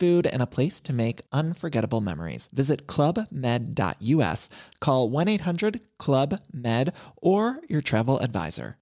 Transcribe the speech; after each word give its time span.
food, 0.00 0.26
and 0.26 0.42
a 0.42 0.46
place 0.46 0.80
to 0.80 0.92
make 0.92 1.20
unforgettable 1.30 2.00
memories. 2.00 2.48
Visit 2.52 2.86
clubmed.us, 2.86 4.50
call 4.80 5.10
1 5.10 5.28
800 5.28 5.80
Club 5.98 6.34
Med, 6.52 6.92
or 7.22 7.60
your 7.68 7.82
travel 7.82 8.18
advisor. 8.18 8.76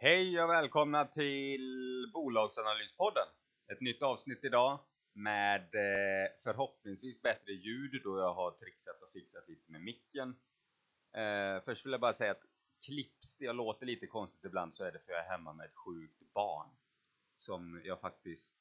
Hej 0.00 0.42
och 0.42 0.50
välkomna 0.50 1.04
till 1.04 2.10
Bolagsanalyspodden. 2.14 3.26
Ett 3.72 3.80
nytt 3.80 4.02
avsnitt 4.02 4.44
idag 4.44 4.80
med 5.14 5.60
eh, 5.60 6.30
förhoppningsvis 6.44 7.22
bättre 7.22 7.52
ljud 7.52 8.00
då 8.04 8.18
jag 8.18 8.34
har 8.34 8.50
trixat 8.50 9.02
och 9.02 9.12
fixat 9.12 9.48
lite 9.48 9.72
med 9.72 9.80
micken. 9.80 10.28
Eh, 11.16 11.64
först 11.64 11.86
vill 11.86 11.92
jag 11.92 12.00
bara 12.00 12.12
säga 12.12 12.30
att 12.30 12.42
klipps 12.80 13.36
det 13.36 13.44
jag 13.44 13.56
låter 13.56 13.86
lite 13.86 14.06
konstigt 14.06 14.44
ibland 14.44 14.76
så 14.76 14.84
är 14.84 14.92
det 14.92 14.98
för 14.98 15.12
jag 15.12 15.24
är 15.24 15.30
hemma 15.30 15.52
med 15.52 15.66
ett 15.66 15.76
sjukt 15.76 16.20
barn 16.34 16.68
som 17.36 17.82
jag 17.84 18.00
faktiskt 18.00 18.56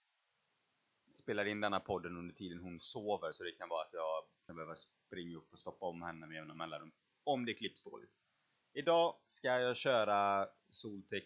spelar 1.11 1.45
in 1.45 1.61
denna 1.61 1.79
podden 1.79 2.17
under 2.17 2.35
tiden 2.35 2.59
hon 2.59 2.79
sover 2.79 3.31
så 3.31 3.43
det 3.43 3.51
kan 3.51 3.69
vara 3.69 3.81
att 3.81 3.93
jag 3.93 4.23
kan 4.45 4.55
behöva 4.55 4.75
springa 4.75 5.37
upp 5.37 5.53
och 5.53 5.59
stoppa 5.59 5.85
om 5.85 6.01
henne 6.01 6.27
med 6.27 6.35
jämna 6.35 6.53
mellanrum 6.53 6.91
om 7.23 7.45
det 7.45 7.53
klipps 7.53 7.83
dåligt. 7.83 8.13
Idag 8.73 9.15
ska 9.25 9.47
jag 9.47 9.77
köra 9.77 10.47
Soltech 10.69 11.23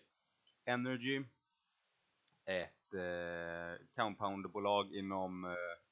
Energy 0.65 1.23
ett 2.45 2.93
eh, 2.93 3.85
compoundbolag 3.95 4.95
inom 4.95 5.45
eh, 5.45 5.51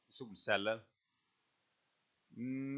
solceller. 0.09 0.81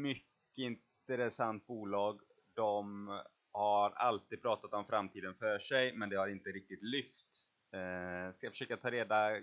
Mycket 0.02 0.58
intressant 0.58 1.66
bolag. 1.66 2.20
De 2.54 3.08
har 3.52 3.90
alltid 3.90 4.42
pratat 4.42 4.72
om 4.72 4.86
framtiden 4.86 5.34
för 5.34 5.58
sig 5.58 5.96
men 5.96 6.08
det 6.08 6.16
har 6.16 6.28
inte 6.28 6.50
riktigt 6.50 6.82
lyft. 6.82 7.48
Eh, 7.72 8.34
ska 8.34 8.50
försöka 8.50 8.76
ta 8.76 8.90
reda 8.90 9.40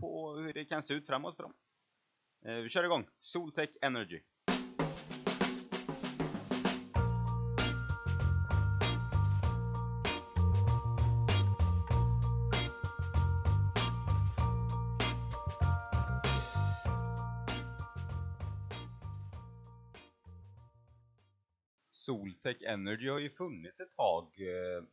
på 0.00 0.34
hur 0.34 0.52
det 0.52 0.64
kan 0.64 0.82
se 0.82 0.94
ut 0.94 1.06
framåt 1.06 1.36
för 1.36 1.42
dem. 1.42 1.54
Eh, 2.44 2.54
vi 2.54 2.68
kör 2.68 2.84
igång! 2.84 3.06
Soltech 3.20 3.70
Energy. 3.82 4.22
Energy 22.64 23.08
har 23.08 23.18
ju 23.18 23.30
funnits 23.30 23.80
ett 23.80 23.96
tag 23.96 24.40
eh, 24.40 24.84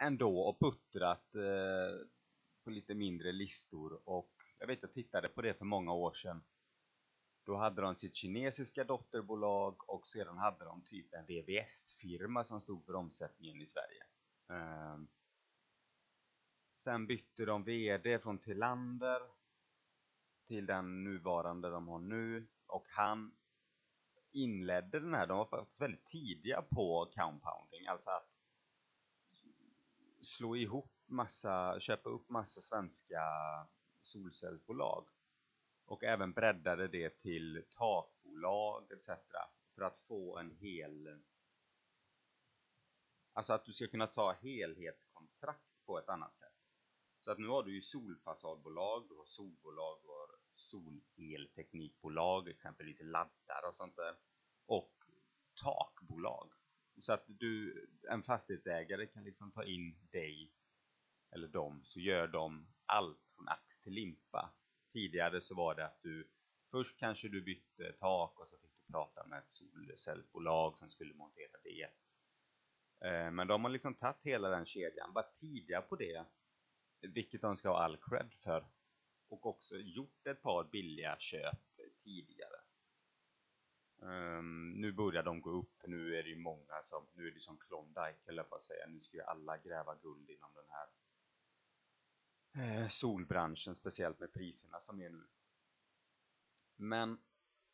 ändå 0.00 0.40
och 0.40 0.60
puttrat 0.60 1.34
eh, 1.34 2.06
på 2.64 2.70
lite 2.70 2.94
mindre 2.94 3.32
listor 3.32 4.00
och 4.04 4.32
jag 4.58 4.66
vet 4.66 4.82
jag 4.82 4.92
tittade 4.92 5.28
på 5.28 5.42
det 5.42 5.54
för 5.54 5.64
många 5.64 5.92
år 5.92 6.12
sedan. 6.12 6.44
Då 7.46 7.56
hade 7.56 7.82
de 7.82 7.96
sitt 7.96 8.16
kinesiska 8.16 8.84
dotterbolag 8.84 9.90
och 9.90 10.08
sedan 10.08 10.38
hade 10.38 10.64
de 10.64 10.82
typ 10.84 11.14
en 11.14 11.26
VVS-firma 11.26 12.44
som 12.44 12.60
stod 12.60 12.84
för 12.84 12.94
omsättningen 12.94 13.60
i 13.62 13.66
Sverige. 13.66 14.04
Eh, 14.50 14.98
sen 16.76 17.06
bytte 17.06 17.44
de 17.44 17.64
VD 17.64 18.18
från 18.18 18.38
Tillander 18.38 19.20
till 20.46 20.66
den 20.66 21.04
nuvarande 21.04 21.70
de 21.70 21.88
har 21.88 21.98
nu 21.98 22.48
och 22.66 22.86
han 22.88 23.36
inledde 24.32 25.00
den 25.00 25.14
här, 25.14 25.26
de 25.26 25.38
var 25.38 25.46
faktiskt 25.46 25.80
väldigt 25.80 26.06
tidiga 26.06 26.62
på 26.62 27.10
compounding, 27.14 27.86
alltså 27.86 28.10
att 28.10 28.30
slå 30.22 30.56
ihop 30.56 30.92
massa, 31.06 31.80
köpa 31.80 32.08
upp 32.08 32.28
massa 32.28 32.60
svenska 32.60 33.22
solcellsbolag 34.02 35.08
och 35.84 36.04
även 36.04 36.32
breddade 36.32 36.88
det 36.88 37.10
till 37.10 37.64
takbolag 37.78 38.92
etc. 38.92 39.10
för 39.74 39.82
att 39.82 39.98
få 39.98 40.38
en 40.38 40.50
hel 40.50 41.20
alltså 43.32 43.52
att 43.52 43.64
du 43.64 43.72
ska 43.72 43.86
kunna 43.86 44.06
ta 44.06 44.32
helhetskontrakt 44.32 45.84
på 45.86 45.98
ett 45.98 46.08
annat 46.08 46.38
sätt. 46.38 46.52
Så 47.20 47.30
att 47.30 47.38
nu 47.38 47.48
har 47.48 47.62
du 47.62 47.74
ju 47.74 47.82
solfasadbolag, 47.82 49.08
du 49.08 49.14
har 49.14 49.24
solbolag, 49.26 49.98
du 50.02 50.08
har 50.08 50.29
solelteknikbolag, 50.60 52.48
exempelvis 52.48 53.00
laddar 53.02 53.68
och 53.68 53.74
sånt 53.74 53.96
där. 53.96 54.16
Och 54.66 54.94
takbolag. 55.62 56.52
Så 56.98 57.12
att 57.12 57.24
du, 57.26 57.86
en 58.10 58.22
fastighetsägare 58.22 59.06
kan 59.06 59.24
liksom 59.24 59.52
ta 59.52 59.64
in 59.64 60.08
dig 60.12 60.52
eller 61.30 61.48
dem, 61.48 61.80
så 61.84 62.00
gör 62.00 62.28
de 62.28 62.66
allt 62.86 63.20
från 63.36 63.48
ax 63.48 63.80
till 63.80 63.92
limpa. 63.92 64.54
Tidigare 64.92 65.40
så 65.40 65.54
var 65.54 65.74
det 65.74 65.86
att 65.86 66.02
du 66.02 66.30
först 66.70 66.98
kanske 66.98 67.28
du 67.28 67.42
bytte 67.42 67.92
tak 67.92 68.40
och 68.40 68.48
så 68.48 68.58
fick 68.58 68.70
du 68.76 68.92
prata 68.92 69.26
med 69.26 69.38
ett 69.38 69.50
solcellsbolag 69.50 70.78
som 70.78 70.90
skulle 70.90 71.14
montera 71.14 71.56
det. 71.64 71.82
Eh, 73.08 73.30
men 73.30 73.46
de 73.46 73.64
har 73.64 73.70
liksom 73.70 73.94
tagit 73.94 74.22
hela 74.22 74.48
den 74.48 74.66
kedjan, 74.66 75.12
varit 75.12 75.36
tidiga 75.36 75.82
på 75.82 75.96
det, 75.96 76.24
vilket 77.00 77.42
de 77.42 77.56
ska 77.56 77.68
ha 77.68 77.84
all 77.84 77.96
cred 77.96 78.32
för 78.42 78.66
och 79.32 79.46
också 79.46 79.76
gjort 79.76 80.26
ett 80.26 80.42
par 80.42 80.64
billiga 80.64 81.16
köp 81.18 81.58
tidigare. 81.98 82.56
Um, 84.02 84.70
nu 84.72 84.92
börjar 84.92 85.22
de 85.22 85.40
gå 85.40 85.50
upp, 85.50 85.86
nu 85.86 86.18
är 86.18 86.22
det 86.22 86.28
ju 86.28 86.36
många 86.36 86.82
som, 86.82 87.06
nu 87.14 87.28
är 87.28 87.30
det 87.30 87.40
som 87.40 87.58
Klondike 87.58 88.18
höll 88.26 88.36
jag 88.36 88.48
på 88.48 88.56
att 88.56 88.62
säga, 88.62 88.86
nu 88.86 89.00
ska 89.00 89.16
ju 89.16 89.22
alla 89.22 89.58
gräva 89.58 89.94
guld 89.94 90.30
inom 90.30 90.50
den 90.54 90.64
här 90.68 90.88
eh, 92.82 92.88
solbranschen, 92.88 93.74
speciellt 93.74 94.20
med 94.20 94.32
priserna 94.32 94.80
som 94.80 95.00
är 95.00 95.10
nu. 95.10 95.26
Men 96.76 97.18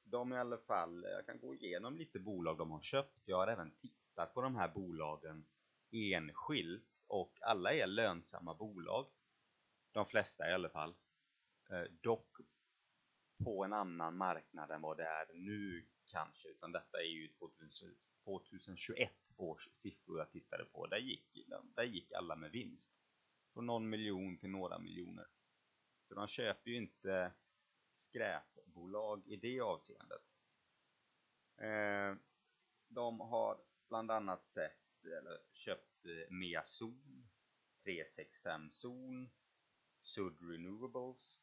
de 0.04 0.32
i 0.32 0.36
alla 0.36 0.58
fall, 0.58 1.06
jag 1.10 1.26
kan 1.26 1.38
gå 1.40 1.54
igenom 1.54 1.96
lite 1.96 2.18
bolag 2.18 2.58
de 2.58 2.70
har 2.70 2.80
köpt, 2.80 3.22
jag 3.24 3.36
har 3.36 3.46
även 3.46 3.70
tittat 3.70 4.34
på 4.34 4.42
de 4.42 4.56
här 4.56 4.68
bolagen 4.68 5.46
enskilt 5.90 7.04
och 7.08 7.38
alla 7.40 7.72
är 7.72 7.86
lönsamma 7.86 8.54
bolag. 8.54 9.06
De 9.92 10.06
flesta 10.06 10.50
i 10.50 10.52
alla 10.52 10.68
fall. 10.68 10.94
Eh, 11.70 11.84
dock 12.00 12.36
på 13.44 13.64
en 13.64 13.72
annan 13.72 14.16
marknad 14.16 14.70
än 14.70 14.82
vad 14.82 14.96
det 14.96 15.06
är 15.06 15.34
nu 15.34 15.86
kanske, 16.06 16.48
utan 16.48 16.72
detta 16.72 16.98
är 16.98 17.06
ju 17.06 17.28
2021 18.24 19.10
års 19.36 19.68
siffror 19.74 20.18
jag 20.18 20.30
tittade 20.30 20.64
på, 20.64 20.86
där 20.86 20.98
gick, 20.98 21.46
där 21.76 21.84
gick 21.84 22.12
alla 22.12 22.36
med 22.36 22.50
vinst. 22.50 22.92
Från 23.52 23.66
någon 23.66 23.88
miljon 23.88 24.38
till 24.38 24.50
några 24.50 24.78
miljoner. 24.78 25.26
Så 26.08 26.14
de 26.14 26.28
köper 26.28 26.70
ju 26.70 26.76
inte 26.76 27.32
skräpbolag 27.94 29.26
i 29.26 29.36
det 29.36 29.60
avseendet. 29.60 30.22
Eh, 31.56 32.14
de 32.88 33.20
har 33.20 33.60
bland 33.88 34.10
annat 34.10 34.48
sett, 34.48 35.04
eller 35.04 35.38
köpt 35.52 36.04
eh, 36.04 36.30
Meazon, 36.30 37.28
365 37.84 38.70
Zon, 38.70 39.30
Sud 40.02 40.36
Renewables, 40.40 41.35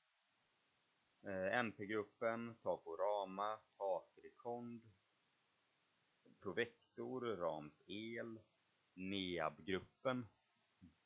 eh, 1.24 1.60
NP-gruppen, 1.60 2.56
Taporama, 2.64 3.60
Takrekond, 3.78 4.84
Provector, 6.42 7.22
Rams 7.22 7.84
El, 7.88 8.40
NEAB-gruppen. 8.94 10.28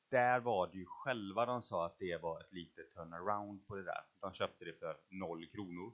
Där 0.09 0.39
var 0.39 0.67
det 0.67 0.77
ju 0.77 0.85
själva 0.85 1.45
de 1.45 1.61
sa 1.61 1.85
att 1.85 1.99
det 1.99 2.17
var 2.21 2.41
ett 2.41 2.53
litet 2.53 2.91
turnaround 2.91 3.67
på 3.67 3.75
det 3.75 3.83
där. 3.83 4.05
De 4.19 4.33
köpte 4.33 4.65
det 4.65 4.73
för 4.73 4.97
noll 5.09 5.47
kronor. 5.47 5.93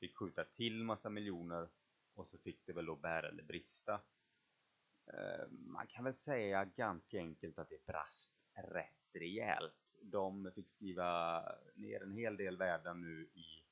Fick 0.00 0.16
skjuta 0.16 0.44
till 0.44 0.84
massa 0.84 1.10
miljoner 1.10 1.68
och 2.14 2.26
så 2.26 2.38
fick 2.38 2.66
det 2.66 2.72
väl 2.72 2.86
då 2.86 2.96
bära 2.96 3.28
eller 3.28 3.42
brista. 3.42 4.00
Eh, 5.06 5.48
man 5.50 5.86
kan 5.86 6.04
väl 6.04 6.14
säga 6.14 6.64
ganska 6.64 7.18
enkelt 7.18 7.58
att 7.58 7.68
det 7.68 7.86
brast 7.86 8.41
rätt 8.54 9.14
rejält. 9.14 9.98
De 10.02 10.52
fick 10.54 10.68
skriva 10.68 11.42
ner 11.74 12.02
en 12.02 12.12
hel 12.12 12.36
del 12.36 12.56
värden 12.56 13.00
nu 13.00 13.30
i 13.34 13.64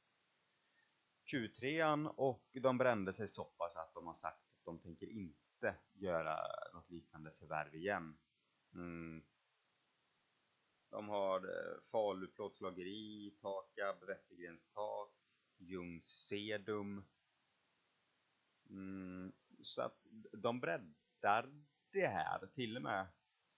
Q3 1.30 2.06
och 2.06 2.48
de 2.52 2.78
brände 2.78 3.12
sig 3.12 3.28
så 3.28 3.44
pass 3.44 3.76
att 3.76 3.94
de 3.94 4.06
har 4.06 4.14
sagt 4.14 4.36
att 4.36 4.64
de 4.64 4.78
tänker 4.78 5.06
inte 5.06 5.76
göra 5.92 6.38
något 6.74 6.90
liknande 6.90 7.32
förvärv 7.38 7.74
igen. 7.74 8.18
Mm. 8.74 9.22
De 10.90 11.08
har 11.08 11.40
eh, 11.40 11.80
Falu 11.90 12.26
plåtslageri, 12.26 13.34
Takab, 13.40 14.04
Wettergrens 14.04 14.68
tak, 14.74 15.12
Ljungs 15.58 16.04
Sedum. 16.04 17.04
Mm. 18.70 19.32
Så 19.62 19.82
att 19.82 19.98
de 20.32 20.60
breddar 20.60 21.66
det 21.90 22.06
här, 22.06 22.46
till 22.46 22.76
och 22.76 22.82
med 22.82 23.06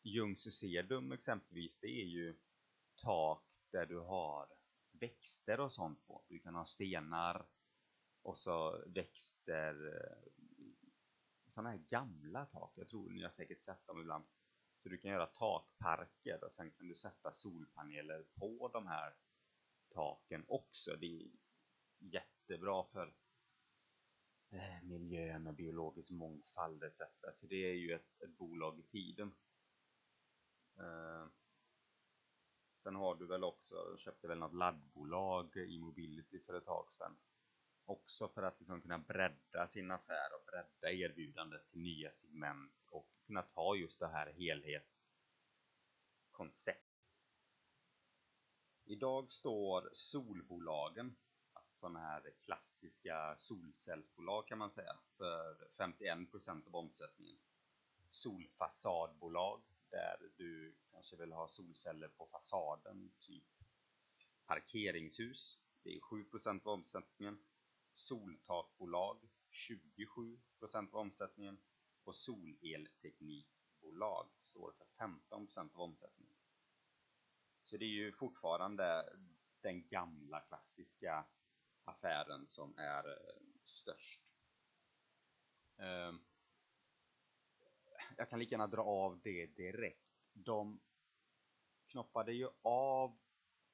Ljungs 0.02 0.58
Sedum 0.58 1.12
exempelvis, 1.12 1.78
det 1.78 1.86
är 1.86 2.04
ju 2.04 2.36
tak 2.96 3.44
där 3.70 3.86
du 3.86 3.98
har 3.98 4.48
växter 4.92 5.60
och 5.60 5.72
sånt 5.72 6.06
på. 6.06 6.24
Du 6.28 6.38
kan 6.38 6.54
ha 6.54 6.64
stenar 6.64 7.46
och 8.22 8.38
så 8.38 8.84
växter, 8.86 9.86
eh, 9.86 10.32
sådana 11.48 11.70
här 11.70 11.78
gamla 11.88 12.46
tak. 12.46 12.72
Jag 12.76 12.88
tror 12.88 13.10
ni 13.10 13.22
har 13.22 13.30
säkert 13.30 13.60
sett 13.60 13.86
dem 13.86 14.00
ibland. 14.00 14.24
Så 14.78 14.88
du 14.88 14.98
kan 14.98 15.10
göra 15.10 15.26
takparker 15.26 16.44
och 16.44 16.52
sen 16.52 16.70
kan 16.70 16.88
du 16.88 16.94
sätta 16.94 17.32
solpaneler 17.32 18.24
på 18.34 18.70
de 18.72 18.86
här 18.86 19.14
taken 19.88 20.44
också. 20.48 20.96
Det 20.96 21.06
är 21.06 21.30
jättebra 21.98 22.84
för 22.84 23.14
eh, 24.50 24.82
miljön 24.82 25.46
och 25.46 25.54
biologisk 25.54 26.10
mångfald 26.10 26.82
etc. 26.84 27.00
Så 27.32 27.46
det 27.46 27.56
är 27.70 27.74
ju 27.74 27.92
ett, 27.92 28.22
ett 28.22 28.38
bolag 28.38 28.78
i 28.78 28.82
tiden. 28.82 29.34
Eh, 30.78 31.26
sen 32.82 32.96
har 32.96 33.14
du 33.14 33.26
väl 33.26 33.44
också, 33.44 33.96
köpte 33.98 34.28
väl 34.28 34.38
något 34.38 34.54
laddbolag 34.54 35.56
i 35.56 35.78
Mobility 35.78 36.40
för 36.40 36.54
ett 36.54 36.64
tag 36.64 36.92
sedan. 36.92 37.16
Också 37.84 38.28
för 38.28 38.42
att 38.42 38.60
liksom 38.60 38.82
kunna 38.82 38.98
bredda 38.98 39.68
sin 39.68 39.90
affär 39.90 40.34
och 40.34 40.44
bredda 40.46 40.92
erbjudandet 40.92 41.68
till 41.68 41.80
nya 41.80 42.12
segment 42.12 42.74
och 42.86 43.08
kunna 43.26 43.42
ta 43.42 43.76
just 43.76 43.98
det 43.98 44.08
här 44.08 44.32
helhetskonceptet. 44.32 46.92
Idag 48.84 49.30
står 49.30 49.90
solbolagen, 49.92 51.16
alltså 51.52 51.72
sådana 51.72 52.00
här 52.00 52.30
klassiska 52.44 53.34
solcellsbolag 53.36 54.46
kan 54.46 54.58
man 54.58 54.70
säga, 54.70 54.98
för 55.16 55.68
51% 55.76 56.66
av 56.66 56.76
omsättningen. 56.76 57.38
Solfasadbolag 58.10 59.62
där 59.92 60.30
du 60.36 60.74
kanske 60.90 61.16
vill 61.16 61.32
ha 61.32 61.48
solceller 61.48 62.08
på 62.08 62.26
fasaden, 62.26 63.12
typ 63.18 63.44
parkeringshus. 64.46 65.58
Det 65.82 65.96
är 65.96 66.00
7% 66.00 66.66
av 66.66 66.72
omsättningen. 66.72 67.44
Soltakbolag 67.94 69.28
27% 69.52 70.92
av 70.92 70.96
omsättningen 70.96 71.58
och 72.04 72.16
solelteknikbolag 72.16 74.28
står 74.50 74.72
för 74.72 74.86
15% 74.98 75.74
av 75.74 75.80
omsättningen. 75.80 76.36
Så 77.64 77.76
det 77.76 77.84
är 77.84 77.88
ju 77.88 78.12
fortfarande 78.12 79.16
den 79.60 79.88
gamla 79.88 80.40
klassiska 80.40 81.24
affären 81.84 82.46
som 82.48 82.78
är 82.78 83.08
eh, 83.08 83.14
störst. 83.64 84.31
Jag 88.22 88.30
kan 88.30 88.38
lika 88.38 88.54
gärna 88.54 88.66
dra 88.66 88.82
av 88.82 89.20
det 89.22 89.46
direkt. 89.46 90.06
De 90.32 90.80
knoppade 91.86 92.32
ju 92.32 92.48
av 92.62 93.18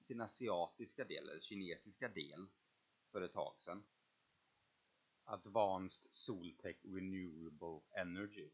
sin 0.00 0.20
asiatiska 0.20 1.04
del, 1.04 1.28
eller 1.28 1.40
kinesiska 1.40 2.08
del, 2.08 2.46
för 3.12 3.22
ett 3.22 3.32
tag 3.32 3.56
sedan. 3.60 3.86
Advanced 5.24 6.10
Soltech 6.10 6.76
Renewable 6.84 7.80
Energy. 8.00 8.50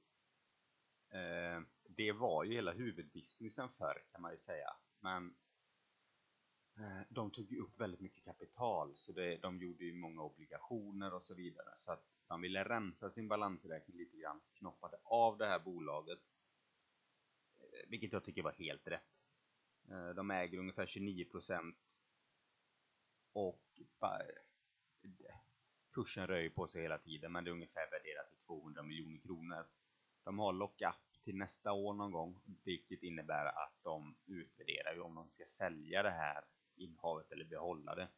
Eh, 1.11 1.61
det 1.89 2.13
var 2.13 2.45
ju 2.45 2.53
hela 2.53 2.73
huvudbusinessen 2.73 3.69
förr 3.69 4.05
kan 4.13 4.23
man 4.23 4.33
ju 4.33 4.39
säga. 4.39 4.77
Men 5.01 5.37
eh, 6.79 7.01
de 7.09 7.31
tog 7.31 7.53
ju 7.53 7.61
upp 7.61 7.81
väldigt 7.81 8.01
mycket 8.01 8.25
kapital 8.25 8.97
så 8.97 9.13
det, 9.13 9.37
de 9.37 9.59
gjorde 9.59 9.85
ju 9.85 9.95
många 9.95 10.23
obligationer 10.23 11.15
och 11.15 11.23
så 11.23 11.35
vidare. 11.35 11.73
Så 11.77 11.93
att 11.93 12.14
de 12.29 12.41
ville 12.41 12.65
rensa 12.65 13.11
sin 13.11 13.29
balansräkning 13.29 13.97
lite 13.97 14.17
grann, 14.17 14.41
knoppade 14.55 14.97
av 15.05 15.39
det 15.39 15.47
här 15.47 15.59
bolaget. 15.59 16.21
Eh, 17.59 17.89
vilket 17.89 18.13
jag 18.13 18.25
tycker 18.25 18.43
var 18.43 18.53
helt 18.53 18.87
rätt. 18.87 19.15
Eh, 19.91 20.09
de 20.09 20.31
äger 20.31 20.59
ungefär 20.59 20.87
29% 20.87 21.75
och 23.33 23.61
kursen 25.93 26.27
rör 26.27 26.41
ju 26.41 26.51
på 26.51 26.69
sig 26.69 26.83
hela 26.83 26.99
tiden 26.99 27.33
men 27.33 27.45
det 27.45 27.51
är 27.51 27.53
ungefär 27.53 27.91
värderat 27.91 28.29
till 28.29 28.39
200 28.47 28.83
miljoner 28.83 29.19
kronor. 29.19 29.67
De 30.25 30.39
har 30.39 30.53
lockup 30.53 31.23
till 31.25 31.37
nästa 31.37 31.73
år 31.73 31.95
någon 31.95 32.13
gång 32.13 32.41
vilket 32.65 33.03
innebär 33.03 33.47
att 33.47 33.79
de 33.83 34.17
utvärderar 34.27 34.95
ju 34.95 35.01
om 35.01 35.15
de 35.15 35.31
ska 35.31 35.45
sälja 35.47 36.03
det 36.03 36.11
här 36.11 36.45
innehavet 36.77 37.33
eller 37.33 37.45
behålla 37.45 37.95
det. 37.95 38.09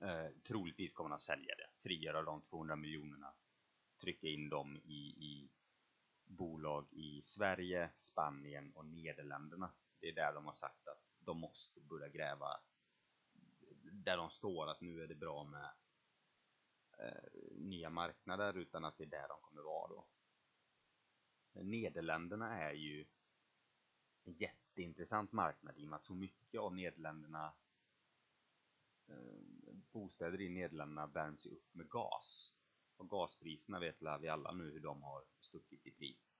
Eh, 0.00 0.30
troligtvis 0.42 0.92
kommer 0.92 1.10
de 1.10 1.14
att 1.14 1.22
sälja 1.22 1.54
det, 1.56 1.70
frigöra 1.82 2.22
de 2.22 2.42
200 2.42 2.76
miljonerna, 2.76 3.34
trycka 4.00 4.26
in 4.26 4.48
dem 4.48 4.76
i, 4.76 5.00
i 5.06 5.50
bolag 6.24 6.86
i 6.92 7.22
Sverige, 7.22 7.90
Spanien 7.94 8.72
och 8.72 8.86
Nederländerna. 8.86 9.72
Det 10.00 10.08
är 10.08 10.14
där 10.14 10.34
de 10.34 10.46
har 10.46 10.52
sagt 10.52 10.88
att 10.88 11.02
de 11.18 11.38
måste 11.38 11.80
börja 11.80 12.08
gräva 12.08 12.60
där 13.92 14.16
de 14.16 14.30
står 14.30 14.66
att 14.66 14.80
nu 14.80 15.02
är 15.02 15.06
det 15.06 15.14
bra 15.14 15.44
med 15.44 15.70
eh, 16.98 17.40
nya 17.56 17.90
marknader 17.90 18.56
utan 18.56 18.84
att 18.84 18.98
det 18.98 19.04
är 19.04 19.08
där 19.08 19.28
de 19.28 19.40
kommer 19.40 19.62
vara 19.62 19.88
då. 19.88 20.06
Nederländerna 21.52 22.58
är 22.58 22.72
ju 22.72 23.06
en 24.24 24.32
jätteintressant 24.32 25.32
marknad 25.32 25.78
i 25.78 25.84
och 25.84 25.88
med 25.88 25.96
att 25.96 26.04
så 26.04 26.14
mycket 26.14 26.60
av 26.60 26.74
Nederländerna 26.74 27.52
Eh, 29.12 29.74
bostäder 29.92 30.40
i 30.40 30.48
Nederländerna 30.48 31.06
värms 31.06 31.46
upp 31.46 31.74
med 31.74 31.88
gas. 31.88 32.54
Och 32.96 33.10
gaspriserna 33.10 33.80
vet 33.80 33.96
vi 34.20 34.28
alla 34.28 34.52
nu 34.52 34.70
hur 34.70 34.80
de 34.80 35.02
har 35.02 35.24
stuckit 35.40 35.86
i 35.86 35.90
pris. 35.90 36.32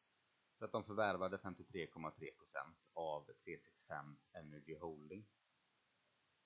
Så 0.59 0.65
att 0.65 0.73
de 0.73 0.85
förvärvade 0.85 1.37
53,3% 1.37 2.13
av 2.93 3.25
365 3.45 4.17
Energy 4.33 4.79
Holding. 4.79 5.27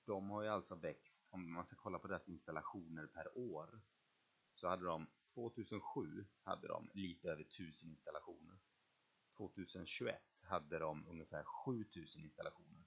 De 0.05 0.29
har 0.29 0.43
ju 0.43 0.49
alltså 0.49 0.75
växt, 0.75 1.27
om 1.29 1.53
man 1.53 1.67
ska 1.67 1.75
kolla 1.75 1.99
på 1.99 2.07
deras 2.07 2.29
installationer 2.29 3.07
per 3.07 3.37
år, 3.37 3.81
så 4.53 4.67
hade 4.67 4.85
de 4.85 5.07
2007 5.33 6.25
hade 6.43 6.67
de 6.67 6.89
lite 6.93 7.29
över 7.29 7.43
1000 7.43 7.89
installationer. 7.89 8.59
2021 9.37 10.21
hade 10.41 10.79
de 10.79 11.07
ungefär 11.07 11.43
7000 11.43 12.23
installationer. 12.23 12.86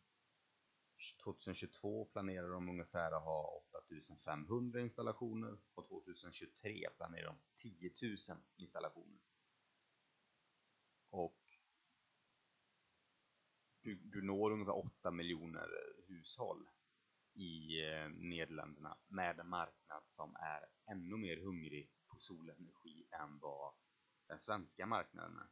2022 1.25 2.04
planerar 2.04 2.49
de 2.49 2.69
ungefär 2.69 3.12
att 3.12 3.25
ha 3.25 3.62
8500 3.75 4.80
installationer 4.80 5.59
och 5.75 5.88
2023 5.88 6.90
planerar 6.97 7.26
de 7.26 7.38
10 7.57 7.92
000 8.02 8.38
installationer. 8.57 9.21
Och 11.11 11.40
du, 13.83 13.95
du 13.95 14.23
når 14.23 14.50
ungefär 14.50 14.76
8 14.76 15.11
miljoner 15.11 15.69
hushåll 16.09 16.69
i 17.35 17.85
eh, 17.85 18.09
Nederländerna 18.09 18.99
med 19.09 19.40
en 19.40 19.49
marknad 19.49 20.02
som 20.09 20.37
är 20.37 20.92
ännu 20.92 21.16
mer 21.16 21.37
hungrig 21.37 21.90
på 22.09 22.19
solenergi 22.19 23.07
än 23.11 23.38
vad 23.38 23.75
den 24.26 24.40
svenska 24.40 24.87
marknaden 24.87 25.38
är. 25.38 25.50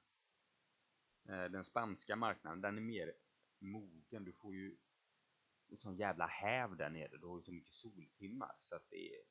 Eh, 1.33 1.51
den 1.51 1.65
spanska 1.65 2.17
marknaden, 2.17 2.61
den 2.61 2.77
är 2.77 2.83
mer 2.83 3.13
mogen. 3.59 4.25
Du 4.25 4.33
får 4.33 4.55
ju 4.55 4.77
sån 5.77 5.97
jävla 5.97 6.27
häv 6.27 6.77
där 6.77 6.91
nere. 6.91 7.17
Du 7.17 7.27
har 7.27 7.37
ju 7.37 7.43
så 7.43 7.53
mycket 7.53 7.73
soltimmar 7.73 8.57
så 8.61 8.77
att 8.77 8.91
det 8.91 9.15
är, 9.15 9.23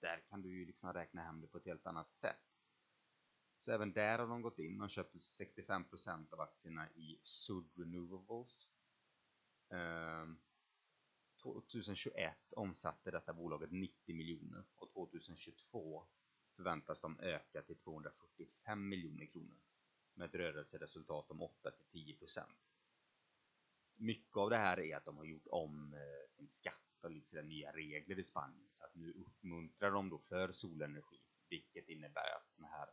där 0.00 0.20
kan 0.28 0.42
du 0.42 0.58
ju 0.58 0.66
liksom 0.66 0.92
räkna 0.92 1.22
hem 1.22 1.40
det 1.40 1.46
på 1.46 1.58
ett 1.58 1.66
helt 1.66 1.86
annat 1.86 2.12
sätt. 2.12 2.48
Så 3.60 3.72
även 3.72 3.92
där 3.92 4.18
har 4.18 4.26
de 4.26 4.42
gått 4.42 4.58
in 4.58 4.80
och 4.80 4.90
köpt 4.90 5.14
65% 5.14 6.32
av 6.32 6.40
aktierna 6.40 6.90
i 6.90 7.20
Sud 7.22 7.70
Renewables. 7.76 8.68
Ehm, 9.70 10.38
2021 11.42 12.52
omsatte 12.52 13.10
detta 13.10 13.32
bolaget 13.32 13.72
90 13.72 14.14
miljoner 14.14 14.64
och 14.74 14.92
2022 14.92 16.06
förväntas 16.56 17.00
de 17.00 17.20
öka 17.20 17.62
till 17.62 17.78
245 17.78 18.88
miljoner 18.88 19.26
kronor 19.26 19.58
med 20.14 20.28
ett 20.28 20.34
rörelseresultat 20.34 21.30
om 21.30 21.42
8-10%. 21.42 22.42
Mycket 24.00 24.36
av 24.36 24.50
det 24.50 24.56
här 24.56 24.80
är 24.80 24.96
att 24.96 25.04
de 25.04 25.16
har 25.16 25.24
gjort 25.24 25.46
om 25.50 25.94
eh, 25.94 26.28
sin 26.28 26.48
skatt 26.48 26.74
och 27.02 27.10
lite 27.10 27.42
nya 27.42 27.72
regler 27.72 28.18
i 28.18 28.24
Spanien. 28.24 28.68
Så 28.72 28.84
att 28.84 28.94
nu 28.94 29.12
uppmuntrar 29.12 29.90
de 29.90 30.08
då 30.08 30.18
för 30.18 30.50
solenergi 30.50 31.20
vilket 31.48 31.88
innebär 31.88 32.36
att 32.36 32.56
den 32.56 32.64
här 32.64 32.88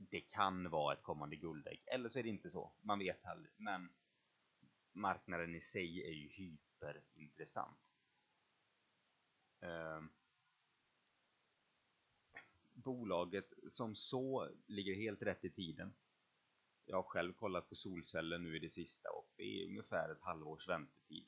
det 0.00 0.20
kan 0.20 0.70
vara 0.70 0.94
ett 0.94 1.02
kommande 1.02 1.36
guldägg. 1.36 1.82
Eller 1.86 2.08
så 2.08 2.18
är 2.18 2.22
det 2.22 2.28
inte 2.28 2.50
så, 2.50 2.72
man 2.82 2.98
vet 2.98 3.24
aldrig. 3.24 3.54
Men 3.56 3.92
marknaden 4.92 5.54
i 5.54 5.60
sig 5.60 6.02
är 6.04 6.12
ju 6.12 6.28
hyperintressant. 6.28 7.96
Eh, 9.60 10.02
bolaget 12.72 13.52
som 13.68 13.94
så 13.94 14.50
ligger 14.66 14.94
helt 14.94 15.22
rätt 15.22 15.44
i 15.44 15.50
tiden. 15.50 15.94
Jag 16.90 16.96
har 16.96 17.02
själv 17.02 17.32
kollat 17.32 17.68
på 17.68 17.74
solceller 17.74 18.38
nu 18.38 18.56
i 18.56 18.58
det 18.58 18.70
sista 18.70 19.10
och 19.10 19.32
det 19.36 19.42
är 19.42 19.66
ungefär 19.66 20.12
ett 20.12 20.22
halvårs 20.22 20.68
väntetid. 20.68 21.26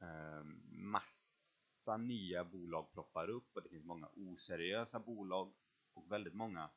Ehm, 0.00 0.62
massa 0.92 1.96
nya 1.96 2.44
bolag 2.44 2.92
ploppar 2.92 3.28
upp 3.30 3.56
och 3.56 3.62
det 3.62 3.68
finns 3.68 3.84
många 3.84 4.08
oseriösa 4.16 5.00
bolag 5.00 5.52
och 5.92 6.12
väldigt 6.12 6.34
många 6.34 6.70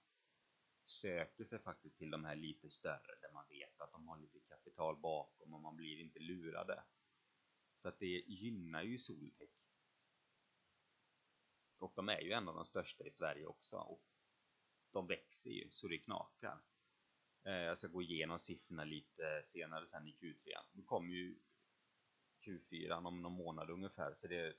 söker 0.85 1.45
sig 1.45 1.59
faktiskt 1.59 1.97
till 1.97 2.11
de 2.11 2.25
här 2.25 2.35
lite 2.35 2.69
större 2.69 3.15
där 3.21 3.31
man 3.33 3.47
vet 3.49 3.81
att 3.81 3.91
de 3.91 4.07
har 4.07 4.17
lite 4.17 4.39
kapital 4.39 4.97
bakom 4.97 5.53
och 5.53 5.61
man 5.61 5.75
blir 5.75 5.99
inte 5.99 6.19
lurade. 6.19 6.83
Så 7.77 7.87
att 7.87 7.99
det 7.99 8.23
gynnar 8.27 8.83
ju 8.83 8.97
Soltech. 8.97 9.49
Och 11.77 11.93
de 11.95 12.09
är 12.09 12.21
ju 12.21 12.31
en 12.31 12.47
av 12.47 12.55
de 12.55 12.65
största 12.65 13.03
i 13.03 13.11
Sverige 13.11 13.45
också 13.45 13.77
och 13.77 14.03
de 14.91 15.07
växer 15.07 15.49
ju 15.49 15.69
så 15.71 15.87
det 15.87 15.97
knakar. 15.97 16.61
Eh, 17.43 17.53
jag 17.53 17.77
ska 17.77 17.87
gå 17.87 18.01
igenom 18.01 18.39
siffrorna 18.39 18.83
lite 18.83 19.41
senare 19.43 19.87
sen 19.87 20.07
i 20.07 20.11
Q3. 20.11 20.53
Nu 20.71 20.83
kommer 20.83 21.13
ju 21.13 21.39
Q4 22.45 22.91
om 22.91 23.21
någon 23.21 23.33
månad 23.33 23.69
ungefär 23.69 24.13
så 24.13 24.27
det 24.27 24.55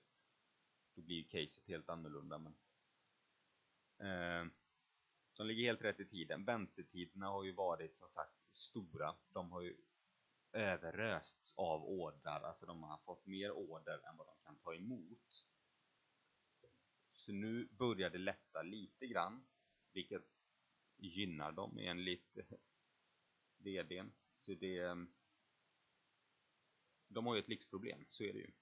då 0.95 1.03
blir 1.03 1.17
ju 1.17 1.25
caset 1.25 1.69
helt 1.69 1.88
annorlunda 1.88 2.38
men 2.38 2.57
eh, 3.99 4.53
som 5.33 5.47
ligger 5.47 5.64
helt 5.64 5.83
rätt 5.83 6.00
i 6.00 6.09
tiden. 6.09 6.45
Väntetiderna 6.45 7.26
har 7.26 7.45
ju 7.45 7.53
varit 7.53 7.97
som 7.97 8.09
sagt 8.09 8.55
stora. 8.55 9.17
De 9.33 9.53
har 9.53 9.62
ju 9.62 9.76
överrösts 10.53 11.55
av 11.57 11.85
ordrar, 11.85 12.41
alltså 12.43 12.67
de 12.67 12.83
har 12.83 12.99
fått 12.99 13.26
mer 13.26 13.50
order 13.50 14.09
än 14.09 14.17
vad 14.17 14.26
de 14.26 14.37
kan 14.45 14.59
ta 14.59 14.75
emot. 14.75 15.47
Så 17.12 17.33
nu 17.33 17.69
börjar 17.71 18.11
det 18.11 18.19
lätta 18.19 18.62
lite 18.62 19.07
grann, 19.07 19.47
vilket 19.93 20.23
gynnar 20.97 21.53
dem 21.53 21.79
enligt 21.79 22.38
vdn. 23.64 24.12
Så 24.35 24.54
det... 24.54 24.78
Ehm, 24.78 25.14
de 27.09 27.26
har 27.26 27.35
ju 27.35 27.40
ett 27.40 27.49
lyxproblem, 27.49 28.04
så 28.09 28.25
är 28.25 28.33
det 28.33 28.38
ju. 28.38 28.52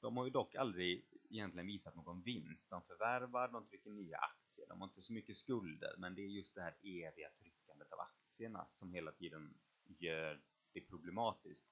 De 0.00 0.16
har 0.16 0.24
ju 0.24 0.30
dock 0.30 0.54
aldrig 0.54 1.06
egentligen 1.30 1.66
visat 1.66 1.94
någon 1.94 2.22
vinst. 2.22 2.70
De 2.70 2.82
förvärvar, 2.82 3.48
de 3.48 3.66
trycker 3.66 3.90
nya 3.90 4.18
aktier. 4.18 4.66
De 4.68 4.80
har 4.80 4.88
inte 4.88 5.02
så 5.02 5.12
mycket 5.12 5.36
skulder, 5.36 5.94
men 5.98 6.14
det 6.14 6.22
är 6.22 6.26
just 6.26 6.54
det 6.54 6.62
här 6.62 6.76
eviga 6.82 7.30
tryckandet 7.30 7.92
av 7.92 8.00
aktierna 8.00 8.66
som 8.72 8.92
hela 8.92 9.12
tiden 9.12 9.54
gör 9.84 10.42
det 10.72 10.80
problematiskt. 10.80 11.66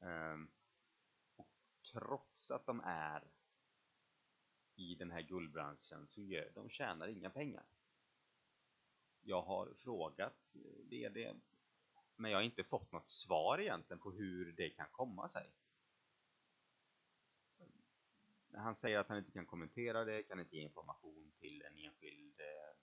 Ehm, 0.00 0.50
och 1.36 1.50
trots 1.92 2.50
att 2.50 2.66
de 2.66 2.80
är 2.84 3.30
i 4.76 4.94
den 4.94 5.10
här 5.10 5.22
guldbranschen 5.22 6.08
så 6.08 6.22
gör 6.22 6.52
de 6.54 6.68
tjänar 6.68 7.08
inga 7.08 7.30
pengar. 7.30 7.64
Jag 9.28 9.42
har 9.42 9.74
frågat 9.74 10.56
eh, 10.56 10.88
VD 10.90 11.34
men 12.16 12.30
jag 12.30 12.38
har 12.38 12.42
inte 12.42 12.64
fått 12.64 12.92
något 12.92 13.10
svar 13.10 13.60
egentligen 13.60 14.00
på 14.00 14.12
hur 14.12 14.52
det 14.52 14.70
kan 14.70 14.86
komma 14.90 15.28
sig 15.28 15.52
han 18.56 18.76
säger 18.76 18.98
att 18.98 19.08
han 19.08 19.18
inte 19.18 19.32
kan 19.32 19.46
kommentera 19.46 20.04
det, 20.04 20.22
kan 20.22 20.40
inte 20.40 20.56
ge 20.56 20.62
information 20.62 21.32
till 21.38 21.62
en 21.62 21.78
enskild 21.78 22.40
eh, 22.40 22.76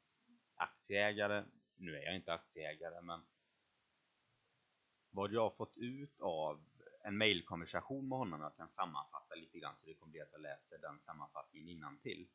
aktieägare. 0.55 1.45
Nu 1.75 1.97
är 1.97 2.03
jag 2.03 2.15
inte 2.15 2.33
aktieägare, 2.33 3.01
men 3.01 3.21
vad 5.09 5.33
jag 5.33 5.41
har 5.41 5.51
fått 5.51 5.77
ut 5.77 6.21
av 6.21 6.65
en 7.03 7.17
mailkonversation 7.17 8.09
med 8.09 8.17
honom, 8.17 8.41
jag 8.41 8.55
kan 8.55 8.69
sammanfatta 8.69 9.35
lite 9.35 9.59
grann 9.59 9.77
så 9.77 9.85
det 9.85 9.93
kommer 9.93 10.12
bli 10.12 10.21
att 10.21 10.31
jag 10.31 10.41
läser 10.41 10.77
den 10.77 11.00
sammanfattningen 11.00 11.69
innan 11.69 11.97
till. 11.97 12.27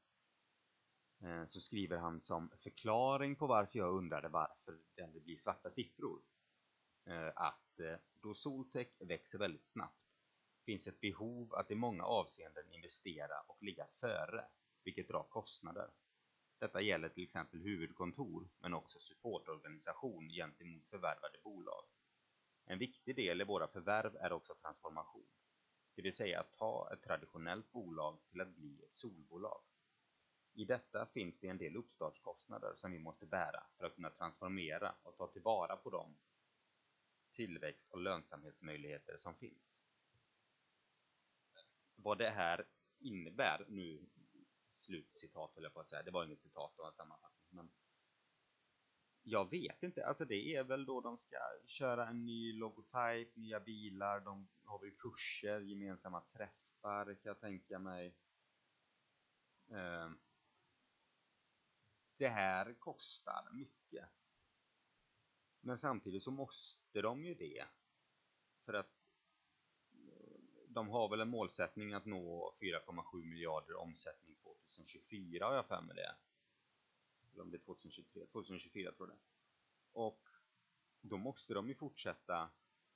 Eh, 1.21 1.47
så 1.47 1.61
skriver 1.61 1.97
han 1.97 2.21
som 2.21 2.51
förklaring 2.59 3.37
på 3.37 3.47
varför 3.47 3.79
jag 3.79 3.95
undrade 3.95 4.29
varför 4.29 4.79
det 4.95 5.21
blir 5.25 5.39
svarta 5.39 5.71
siffror. 5.71 6.23
Eh, 7.07 7.33
att 7.35 7.81
eh, 7.81 7.97
då 8.23 8.35
Soltech 8.35 8.89
växer 9.01 9.39
väldigt 9.39 9.67
snabbt 9.67 10.09
finns 10.69 10.87
ett 10.87 11.01
behov 11.01 11.55
att 11.55 11.71
i 11.71 11.75
många 11.75 12.05
avseenden 12.05 12.73
investera 12.73 13.41
och 13.41 13.63
ligga 13.63 13.87
före, 14.01 14.45
vilket 14.85 15.09
drar 15.09 15.23
kostnader. 15.23 15.91
Detta 16.59 16.81
gäller 16.81 17.09
till 17.09 17.23
exempel 17.23 17.61
huvudkontor, 17.61 18.49
men 18.59 18.75
också 18.75 19.01
supportorganisation 19.01 20.29
gentemot 20.29 20.87
förvärvade 20.87 21.39
bolag. 21.45 21.85
En 22.65 22.79
viktig 22.79 23.17
del 23.17 23.41
i 23.41 23.45
våra 23.45 23.69
förvärv 23.69 24.17
är 24.17 24.33
också 24.33 24.55
transformation, 24.55 25.27
det 25.95 26.03
vill 26.03 26.17
säga 26.17 26.41
att 26.41 26.53
ta 26.53 26.91
ett 26.93 27.03
traditionellt 27.03 27.73
bolag 27.73 28.19
till 28.31 28.41
att 28.41 28.57
bli 28.57 28.83
ett 28.83 28.95
solbolag. 28.95 29.63
I 30.59 30.65
detta 30.65 31.07
finns 31.07 31.41
det 31.41 31.49
en 31.49 31.59
del 31.59 31.77
uppstartskostnader 31.77 32.75
som 32.75 32.93
vi 32.93 32.99
måste 32.99 33.27
bära 33.27 33.67
för 33.77 33.87
att 33.87 33.95
kunna 33.95 34.11
transformera 34.11 34.95
och 35.03 35.17
ta 35.17 35.27
tillvara 35.27 35.77
på 35.77 35.91
de 35.91 36.17
tillväxt 37.33 37.91
och 37.93 38.01
lönsamhetsmöjligheter 38.01 39.17
som 39.17 39.35
finns. 39.35 39.83
Vad 41.95 42.19
det 42.19 42.31
här 42.31 42.69
innebär 42.99 43.67
nu 43.69 44.07
slutcitat 44.79 45.55
höll 45.55 45.65
jag 45.65 45.75
på 45.75 45.81
att 45.81 45.89
säga, 45.89 46.03
det 46.03 46.11
var 46.11 46.25
inget 46.25 46.43
citat, 46.43 46.73
det 46.77 46.83
var 46.83 46.89
en 46.89 46.95
sammanfattning 46.95 47.49
men 47.51 47.71
jag 49.23 49.51
vet 49.51 49.83
inte, 49.83 50.07
alltså 50.07 50.25
det 50.25 50.57
är 50.57 50.65
väl 50.65 50.85
då 50.85 51.01
de 51.01 51.19
ska 51.19 51.37
köra 51.67 52.09
en 52.09 52.27
ny 52.27 52.53
logotyp, 52.53 53.37
nya 53.37 53.61
bilar, 53.61 54.21
de 54.21 54.49
har 54.65 54.79
väl 54.79 54.97
kurser, 54.99 55.61
gemensamma 55.61 56.21
träffar 56.21 57.05
kan 57.05 57.21
jag 57.23 57.41
tänka 57.41 57.79
mig. 57.79 58.17
Eh, 59.71 60.11
det 62.19 62.29
här 62.29 62.75
kostar 62.79 63.49
mycket 63.53 64.09
men 65.61 65.79
samtidigt 65.79 66.23
så 66.23 66.31
måste 66.31 67.03
de 67.03 67.25
ju 67.25 67.35
det 67.35 67.65
för 68.65 68.75
att 68.75 68.91
eh, 69.93 70.41
de 70.69 70.89
har 70.89 71.09
väl 71.09 71.21
en 71.21 71.29
målsättning 71.29 71.93
att 71.93 72.05
nå 72.05 72.55
4,7 72.61 73.25
miljarder 73.25 73.77
omsättning 73.77 74.37
2024 74.37 75.47
har 75.47 75.55
jag 75.55 75.67
för 75.67 75.81
mig 75.81 75.97
det. 75.97 76.15
Eller 77.33 77.43
om 77.43 77.51
det 77.51 77.57
är 77.57 77.65
2023, 77.65 78.27
2024 78.27 78.93
tror 78.93 79.09
jag 79.09 79.19
det. 79.19 79.23
Och 79.93 80.29
då 81.01 81.17
måste 81.17 81.55
de 81.55 81.69
ju 81.69 81.75
fortsätta 81.75 82.51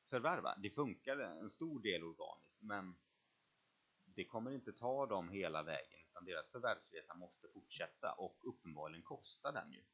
förvärva. 0.06 0.56
Det 0.56 0.70
funkar 0.70 1.18
en 1.18 1.50
stor 1.50 1.80
del 1.80 2.04
organiskt 2.04 2.62
men 2.62 2.94
det 4.04 4.24
kommer 4.24 4.50
inte 4.50 4.72
ta 4.72 5.06
dem 5.06 5.28
hela 5.28 5.62
vägen 5.62 6.01
utan 6.22 6.34
deras 6.34 6.50
förvärvsresa 6.50 7.14
måste 7.14 7.48
fortsätta 7.48 8.12
och 8.12 8.40
uppenbarligen 8.42 9.02
kostar 9.02 9.52
den 9.52 9.72
ju. 9.72 9.84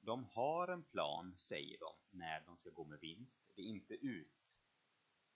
De 0.00 0.24
har 0.24 0.68
en 0.68 0.82
plan, 0.82 1.38
säger 1.38 1.78
de, 1.78 1.94
när 2.10 2.40
de 2.46 2.56
ska 2.58 2.70
gå 2.70 2.84
med 2.84 3.00
vinst. 3.00 3.40
Det 3.54 3.62
är 3.62 3.66
inte 3.66 3.94
ut 3.94 4.60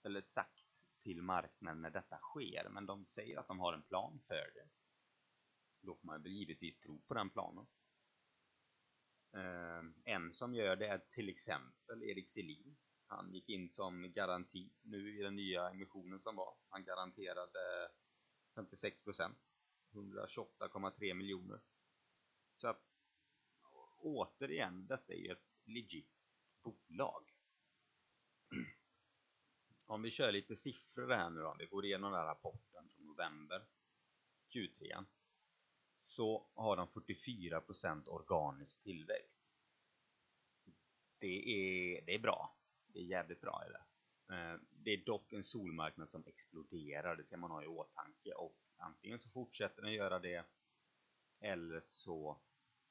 eller 0.03 0.21
sagt 0.21 0.85
till 1.03 1.21
marknaden 1.21 1.81
när 1.81 1.89
detta 1.89 2.17
sker, 2.17 2.69
men 2.69 2.85
de 2.85 3.05
säger 3.05 3.39
att 3.39 3.47
de 3.47 3.59
har 3.59 3.73
en 3.73 3.83
plan 3.83 4.19
för 4.27 4.51
det. 4.53 4.67
Då 5.81 5.95
får 5.95 6.07
man 6.07 6.23
givetvis 6.23 6.79
tro 6.79 7.01
på 7.07 7.13
den 7.13 7.29
planen. 7.29 7.67
Ehm, 9.33 9.93
en 10.05 10.33
som 10.33 10.55
gör 10.55 10.75
det 10.75 10.87
är 10.87 10.97
till 10.97 11.29
exempel 11.29 12.03
Erik 12.03 12.29
Selin. 12.29 12.77
Han 13.07 13.33
gick 13.33 13.49
in 13.49 13.69
som 13.69 14.11
garanti 14.13 14.69
nu 14.81 15.19
i 15.19 15.23
den 15.23 15.35
nya 15.35 15.69
emissionen 15.69 16.19
som 16.19 16.35
var. 16.35 16.55
Han 16.69 16.83
garanterade 16.83 17.89
56 18.55 19.01
128,3 19.95 21.13
miljoner. 21.13 21.61
Så 22.53 22.67
att 22.67 22.81
återigen, 23.97 24.87
detta 24.87 25.13
är 25.13 25.17
ju 25.17 25.31
ett 25.31 25.47
legit 25.65 26.09
bolag. 26.63 27.33
Om 29.85 30.01
vi 30.01 30.11
kör 30.11 30.31
lite 30.31 30.55
siffror 30.55 31.09
här 31.11 31.29
nu 31.29 31.41
då, 31.41 31.55
vi 31.59 31.65
går 31.65 31.85
igenom 31.85 32.11
den 32.11 32.19
här 32.19 32.27
rapporten 32.27 32.89
från 32.89 33.05
november, 33.05 33.65
Q3, 34.49 35.05
så 36.01 36.49
har 36.53 36.77
de 36.77 36.87
44% 36.87 38.07
organisk 38.07 38.81
tillväxt. 38.81 39.43
Det 41.19 41.27
är, 41.27 42.05
det 42.05 42.15
är 42.15 42.19
bra. 42.19 42.57
Det 42.87 42.99
är 42.99 43.03
jävligt 43.03 43.41
bra 43.41 43.63
är 43.65 43.71
det. 43.71 43.94
Eh, 44.29 44.59
det 44.69 44.91
är 44.91 45.05
dock 45.05 45.33
en 45.33 45.43
solmarknad 45.43 46.09
som 46.09 46.23
exploderar, 46.27 47.15
det 47.15 47.23
ska 47.23 47.37
man 47.37 47.51
ha 47.51 47.63
i 47.63 47.67
åtanke 47.67 48.33
och 48.33 48.55
antingen 48.77 49.19
så 49.19 49.29
fortsätter 49.29 49.81
den 49.81 49.93
göra 49.93 50.19
det 50.19 50.45
eller 51.39 51.81
så 51.81 52.41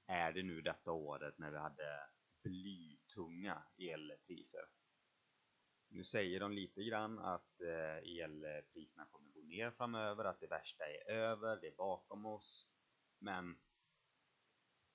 är 0.06 0.32
det 0.32 0.42
nu 0.42 0.60
detta 0.60 0.92
året 0.92 1.38
när 1.38 1.50
vi 1.50 1.58
hade 1.58 2.08
blytunga 2.42 3.62
elpriser. 3.78 4.64
Nu 5.88 6.04
säger 6.04 6.40
de 6.40 6.52
lite 6.52 6.84
grann 6.84 7.18
att 7.18 7.60
eh, 7.60 8.22
elpriserna 8.22 9.06
kommer 9.10 9.30
gå 9.30 9.40
ner 9.40 9.70
framöver, 9.70 10.24
att 10.24 10.40
det 10.40 10.46
värsta 10.46 10.84
är 10.84 11.10
över, 11.10 11.60
det 11.60 11.66
är 11.66 11.76
bakom 11.76 12.26
oss. 12.26 12.66
Men 13.18 13.58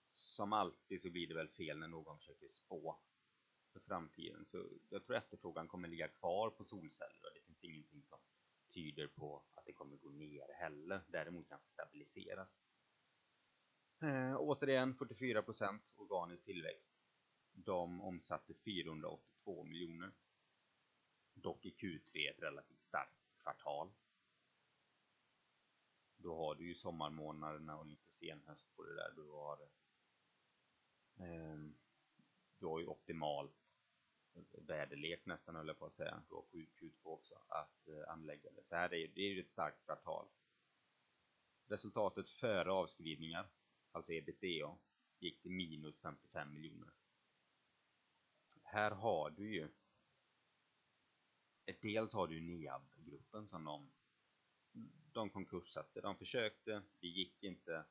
som 0.05 0.53
alltid 0.53 1.01
så 1.01 1.10
blir 1.10 1.27
det 1.27 1.34
väl 1.34 1.50
fel 1.50 1.77
när 1.77 1.88
någon 1.88 2.17
försöker 2.17 2.50
spå 2.50 3.00
för 3.79 3.88
framtiden. 3.88 4.45
Så 4.45 4.69
jag 4.89 5.03
tror 5.03 5.15
efterfrågan 5.15 5.67
kommer 5.67 5.88
ligga 5.88 6.07
kvar 6.07 6.50
på 6.50 6.63
solceller 6.63 7.25
och 7.25 7.33
det 7.33 7.41
finns 7.45 7.63
ingenting 7.63 8.03
som 8.03 8.19
tyder 8.74 9.07
på 9.07 9.43
att 9.53 9.65
det 9.65 9.74
kommer 9.74 9.98
gå 9.98 10.09
ner 10.09 10.53
heller. 10.53 11.01
Däremot 11.07 11.50
kanske 11.50 11.69
stabiliseras. 11.69 12.62
Eh, 14.01 14.36
återigen 14.38 14.95
44% 14.95 15.79
organisk 15.95 16.45
tillväxt. 16.45 16.93
De 17.51 18.01
omsatte 18.01 18.53
482 18.53 19.63
miljoner. 19.63 20.12
Dock 21.33 21.65
i 21.65 21.71
Q3 21.71 22.31
ett 22.31 22.41
relativt 22.41 22.81
starkt 22.81 23.19
kvartal. 23.38 23.91
Då 26.17 26.36
har 26.36 26.55
du 26.55 26.67
ju 26.67 26.75
sommarmånaderna 26.75 27.77
och 27.77 27.86
lite 27.86 28.12
sen 28.12 28.43
höst 28.48 28.75
på 28.75 28.83
det 28.83 28.95
där. 28.95 29.13
Du 29.15 29.29
har, 29.29 29.62
eh, 31.15 31.57
du 32.59 32.65
har 32.65 32.79
ju 32.79 32.86
optimalt 32.86 33.59
väderlek 34.51 35.25
nästan 35.25 35.55
höll 35.55 35.67
jag 35.67 35.79
på 35.79 35.86
att 35.86 35.93
säga. 35.93 36.24
då 36.29 36.45
Q2 36.51 36.93
också 37.03 37.36
att 37.48 37.88
eh, 37.88 38.12
anlägga 38.12 38.51
det. 38.51 38.63
Så 38.63 38.75
här 38.75 38.93
är 38.93 39.07
det 39.07 39.21
är 39.21 39.29
ju 39.29 39.41
ett 39.41 39.50
starkt 39.50 39.86
kvartal. 39.86 40.27
Resultatet 41.67 42.29
före 42.29 42.71
avskrivningar, 42.71 43.50
alltså 43.91 44.13
ebitda, 44.13 44.77
gick 45.19 45.41
till 45.41 45.51
minus 45.51 46.01
55 46.01 46.53
miljoner. 46.53 46.89
Här 48.63 48.91
har 48.91 49.29
du 49.29 49.53
ju 49.53 49.69
eh, 51.65 51.75
Dels 51.81 52.13
har 52.13 52.27
du 52.27 52.41
NEAB-gruppen 52.41 53.48
som 53.48 53.63
de, 53.63 53.91
de 55.12 55.29
konkurssatte. 55.29 56.01
De 56.01 56.17
försökte, 56.17 56.83
det 57.00 57.07
gick 57.07 57.43
inte. 57.43 57.86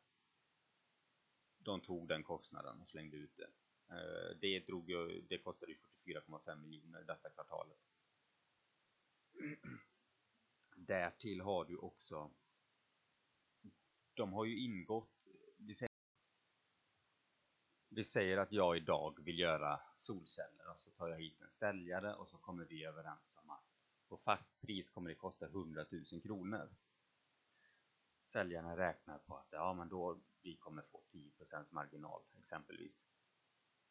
De 1.59 1.81
tog 1.81 2.09
den 2.09 2.23
kostnaden 2.23 2.81
och 2.81 2.89
slängde 2.89 3.17
ut 3.17 3.37
det. 3.37 3.51
Eh, 3.91 4.37
det, 4.41 4.67
drog 4.67 4.91
ju, 4.91 5.21
det 5.29 5.39
kostade 5.39 5.73
44,5 6.05 6.57
miljoner 6.57 7.05
detta 7.05 7.31
kvartalet. 7.31 7.79
Därtill 10.77 11.41
har 11.41 11.65
du 11.65 11.77
också 11.77 12.31
de 14.19 14.33
har 14.33 14.45
ju 14.45 14.59
ingått 14.59 15.29
vi 15.57 15.75
säger, 15.75 15.93
vi 17.89 18.05
säger 18.05 18.39
att 18.39 18.53
jag 18.53 18.77
idag 18.77 19.19
vill 19.25 19.39
göra 19.39 19.81
solceller 19.97 20.71
och 20.71 20.81
så 20.81 20.91
tar 20.91 21.09
jag 21.09 21.19
hit 21.19 21.41
en 21.41 21.51
säljare 21.51 22.15
och 22.15 22.29
så 22.29 22.39
kommer 22.39 22.65
vi 22.65 22.85
överens 22.85 23.39
om 23.43 23.51
att 23.51 23.65
på 24.09 24.17
fast 24.17 24.61
pris 24.61 24.91
kommer 24.91 25.11
det 25.11 25.17
kosta 25.17 25.47
100 25.47 25.85
000 25.91 26.23
kronor. 26.23 26.69
Säljarna 28.25 28.77
räknar 28.77 29.19
på 29.19 29.37
att 29.37 29.49
ja, 29.51 29.75
men 29.75 29.89
då 29.89 30.21
vi 30.43 30.57
kommer 30.57 30.83
få 30.83 31.03
10% 31.09 31.75
marginal 31.75 32.23
exempelvis. 32.39 33.07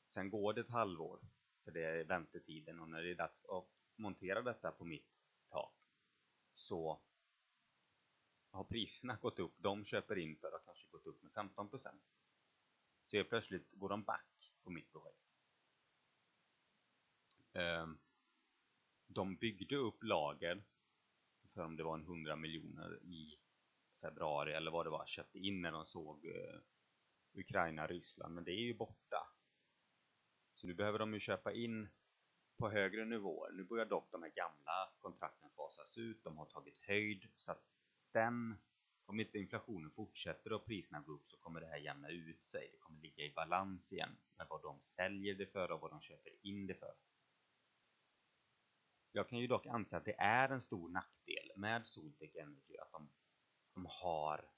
Sen 0.08 0.30
går 0.30 0.54
det 0.54 0.62
ett 0.62 0.70
halvår, 0.70 1.20
för 1.64 1.72
det 1.72 1.84
är 1.84 2.04
väntetiden 2.04 2.80
och 2.80 2.90
när 2.90 3.04
det 3.04 3.12
är 3.12 3.16
dags 3.16 3.46
att 3.46 3.68
montera 3.96 4.42
detta 4.42 4.72
på 4.72 4.86
mitt 4.86 5.08
tak 5.50 5.74
så 6.54 7.02
har 8.52 8.64
priserna 8.64 9.16
gått 9.22 9.40
upp. 9.40 9.54
De 9.58 9.86
köper 9.86 10.18
in 10.18 10.38
för 10.38 10.52
att 10.52 10.66
kanske 10.66 10.88
gått 10.88 11.06
upp 11.06 11.24
med 11.24 11.32
15%. 11.32 11.78
Så 13.06 13.18
helt 13.18 13.30
plötsligt 13.30 13.72
går 13.72 13.90
de 13.90 14.04
back 14.04 14.54
på 14.64 14.70
mitt 14.70 14.92
projekt. 14.92 15.28
Ehm, 17.54 17.98
de 19.08 19.36
byggde 19.36 19.76
upp 19.76 20.04
lager 20.04 20.64
för 21.54 21.66
om 21.66 21.76
det 21.76 21.84
var 21.84 21.94
en 21.94 22.04
100 22.04 22.36
miljoner 22.36 23.04
i 23.04 23.40
februari 24.02 24.54
eller 24.54 24.72
vad 24.72 24.86
det 24.86 24.90
var, 24.90 25.06
köpte 25.06 25.40
in 25.40 25.62
när 25.62 25.72
de 25.72 25.86
såg 25.86 26.26
eh, 26.26 26.60
Ukraina, 27.34 27.88
Ryssland, 27.88 28.36
men 28.36 28.44
det 28.44 28.52
är 28.52 28.64
ju 28.64 28.74
borta. 28.74 29.37
Så 30.58 30.68
nu 30.68 30.74
behöver 30.74 31.00
de 31.00 31.14
ju 31.14 31.20
köpa 31.20 31.52
in 31.52 31.90
på 32.58 32.70
högre 32.70 33.06
nivåer. 33.06 33.52
Nu 33.52 33.64
börjar 33.64 33.86
dock 33.86 34.12
de 34.12 34.24
här 34.24 34.30
gamla 34.30 34.94
kontrakten 35.00 35.50
fasas 35.50 35.98
ut, 35.98 36.24
de 36.24 36.38
har 36.38 36.46
tagit 36.46 36.78
höjd 36.78 37.28
så 37.36 37.52
att 37.52 37.64
den, 38.12 38.58
om 39.06 39.20
inte 39.20 39.38
inflationen 39.38 39.92
fortsätter 39.92 40.54
och 40.54 40.66
priserna 40.66 41.02
går 41.02 41.14
upp 41.14 41.30
så 41.30 41.38
kommer 41.38 41.62
det 41.62 41.68
här 41.68 41.78
jämna 41.78 42.10
ut 42.10 42.46
sig. 42.46 42.70
Det 42.72 42.78
kommer 42.78 43.02
ligga 43.02 43.24
i 43.24 43.34
balans 43.34 43.94
igen 43.94 44.18
med 44.38 44.48
vad 44.50 44.62
de 44.62 44.82
säljer 44.82 45.36
det 45.36 45.46
för 45.46 45.72
och 45.72 45.82
vad 45.82 45.92
de 45.92 46.02
köper 46.02 46.46
in 46.46 46.68
det 46.68 46.76
för. 46.76 46.96
Jag 49.12 49.30
kan 49.30 49.40
ju 49.40 49.48
dock 49.48 49.66
anse 49.66 49.98
att 49.98 50.06
det 50.06 50.20
är 50.20 50.50
en 50.50 50.62
stor 50.62 50.90
nackdel 50.90 51.52
med 51.56 51.88
Soltech 51.88 52.36
Energy 52.36 52.78
att 52.78 52.92
de, 52.92 53.10
de 53.74 53.86
har 53.90 54.50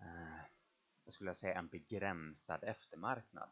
eh, 0.00 0.44
jag 1.04 1.14
skulle 1.14 1.34
säga 1.34 1.58
en 1.58 1.68
begränsad 1.68 2.64
eftermarknad. 2.64 3.50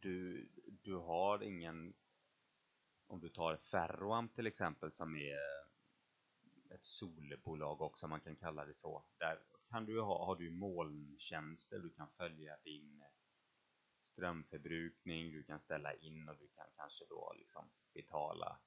Du, 0.00 0.48
du 0.82 0.94
har 0.94 1.42
ingen 1.42 1.94
om 3.06 3.20
du 3.20 3.28
tar 3.28 3.56
Ferroamp 3.56 4.34
till 4.34 4.46
exempel 4.46 4.92
som 4.92 5.16
är 5.16 5.38
ett 6.70 6.84
solbolag 6.84 7.80
också, 7.80 8.08
man 8.08 8.20
kan 8.20 8.36
kalla 8.36 8.64
det 8.64 8.74
så. 8.74 9.04
Där 9.18 9.38
kan 9.70 9.86
du 9.86 10.00
ha, 10.00 10.26
har 10.26 10.36
du 10.36 10.50
molntjänster, 10.50 11.78
du 11.78 11.90
kan 11.90 12.08
följa 12.16 12.56
din 12.64 13.04
strömförbrukning, 14.02 15.32
du 15.32 15.42
kan 15.44 15.60
ställa 15.60 15.94
in 15.94 16.28
och 16.28 16.36
du 16.38 16.48
kan 16.48 16.66
kanske 16.76 17.04
då 17.08 17.34
liksom 17.38 17.70
betala 17.94 18.58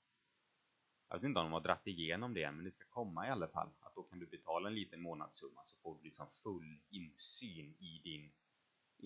jag 1.09 1.17
vet 1.17 1.23
inte 1.23 1.39
om 1.39 1.45
de 1.45 1.53
har 1.53 1.61
dratt 1.61 1.87
igenom 1.87 2.33
det 2.33 2.51
men 2.51 2.65
det 2.65 2.71
ska 2.71 2.85
komma 2.89 3.27
i 3.27 3.29
alla 3.29 3.47
fall 3.47 3.69
att 3.79 3.95
då 3.95 4.03
kan 4.03 4.19
du 4.19 4.25
betala 4.25 4.69
en 4.69 4.75
liten 4.75 5.01
månadssumma 5.01 5.61
så 5.65 5.77
får 5.77 5.97
du 5.97 6.03
liksom 6.03 6.27
full 6.43 6.81
insyn 6.89 7.75
i 7.79 8.01
din 8.03 8.31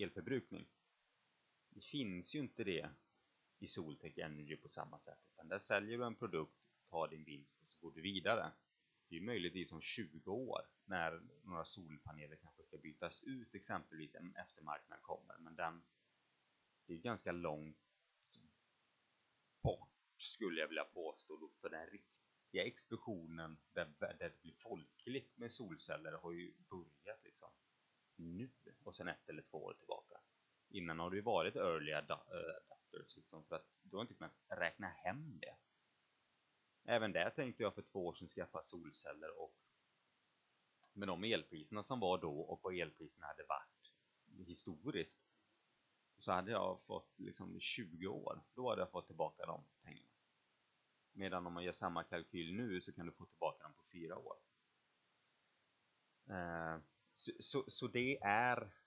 elförbrukning. 0.04 0.66
Det 1.74 1.80
finns 1.80 2.34
ju 2.34 2.38
inte 2.38 2.64
det 2.64 2.90
i 3.58 3.68
Soltech 3.68 4.18
Energy 4.18 4.56
på 4.56 4.68
samma 4.68 4.98
sätt 4.98 5.18
utan 5.32 5.48
där 5.48 5.58
säljer 5.58 5.98
du 5.98 6.04
en 6.04 6.14
produkt, 6.14 6.58
tar 6.90 7.08
din 7.08 7.24
vinst 7.24 7.62
och 7.62 7.68
så 7.68 7.78
går 7.80 7.92
du 7.92 8.00
vidare. 8.00 8.52
Det 9.08 9.16
är 9.16 9.20
möjligtvis 9.20 9.72
om 9.72 9.80
20 9.80 10.30
år 10.32 10.60
när 10.84 11.22
några 11.44 11.64
solpaneler 11.64 12.36
kanske 12.36 12.62
ska 12.62 12.78
bytas 12.78 13.22
ut 13.22 13.54
exempelvis 13.54 14.14
en 14.14 14.36
eftermarknad 14.36 15.02
kommer 15.02 15.38
men 15.38 15.56
den 15.56 15.82
det 16.86 16.94
är 16.94 16.98
ganska 16.98 17.32
långt 17.32 17.76
bort 19.62 19.90
skulle 20.16 20.60
jag 20.60 20.68
vilja 20.68 20.84
påstå 20.84 21.50
för 21.60 21.70
den 21.70 21.86
riktiga 21.86 22.64
explosionen 22.64 23.58
där, 23.72 23.94
där 23.98 24.16
det 24.18 24.42
blir 24.42 24.54
folkligt 24.54 25.36
med 25.36 25.52
solceller 25.52 26.12
har 26.12 26.32
ju 26.32 26.54
börjat 26.70 27.24
liksom 27.24 27.50
nu 28.16 28.50
och 28.82 28.96
sen 28.96 29.08
ett 29.08 29.28
eller 29.28 29.42
två 29.42 29.64
år 29.64 29.74
tillbaka. 29.74 30.20
Innan 30.74 30.98
har 30.98 31.10
det 31.10 31.16
ju 31.16 31.22
varit 31.22 31.56
early 31.56 31.92
eh, 31.92 31.98
adapters 31.98 33.16
liksom 33.16 33.44
för 33.44 33.56
att 33.56 33.66
du 33.82 33.96
har 33.96 34.02
inte 34.02 34.14
kunnat 34.14 34.36
räkna 34.48 34.88
hem 34.88 35.38
det. 35.40 35.56
Även 36.84 37.12
där 37.12 37.30
tänkte 37.30 37.62
jag 37.62 37.74
för 37.74 37.82
två 37.82 38.06
år 38.06 38.14
sedan 38.14 38.28
skaffa 38.28 38.62
solceller 38.62 39.40
och 39.40 39.54
med 40.92 41.08
de 41.08 41.24
elpriserna 41.24 41.82
som 41.82 42.00
var 42.00 42.18
då 42.18 42.40
och 42.40 42.60
vad 42.62 42.74
elpriserna 42.74 43.26
hade 43.26 43.44
varit 43.48 43.92
historiskt 44.46 45.20
så 46.18 46.32
hade 46.32 46.50
jag 46.50 46.80
fått 46.80 47.18
liksom 47.18 47.60
20 47.60 48.06
år, 48.06 48.42
då 48.54 48.70
hade 48.70 48.82
jag 48.82 48.90
fått 48.90 49.06
tillbaka 49.06 49.46
de 49.46 49.64
pengarna. 49.82 50.10
Medan 51.12 51.46
om 51.46 51.52
man 51.52 51.64
gör 51.64 51.72
samma 51.72 52.04
kalkyl 52.04 52.54
nu 52.54 52.80
så 52.80 52.92
kan 52.92 53.06
du 53.06 53.12
få 53.12 53.26
tillbaka 53.26 53.62
dem 53.62 53.74
på 53.74 53.82
fyra 53.92 54.18
år. 54.18 54.36
Eh, 56.30 56.78
så, 57.14 57.32
så, 57.40 57.64
så, 57.68 57.86
det 57.86 58.18
är 58.22 58.83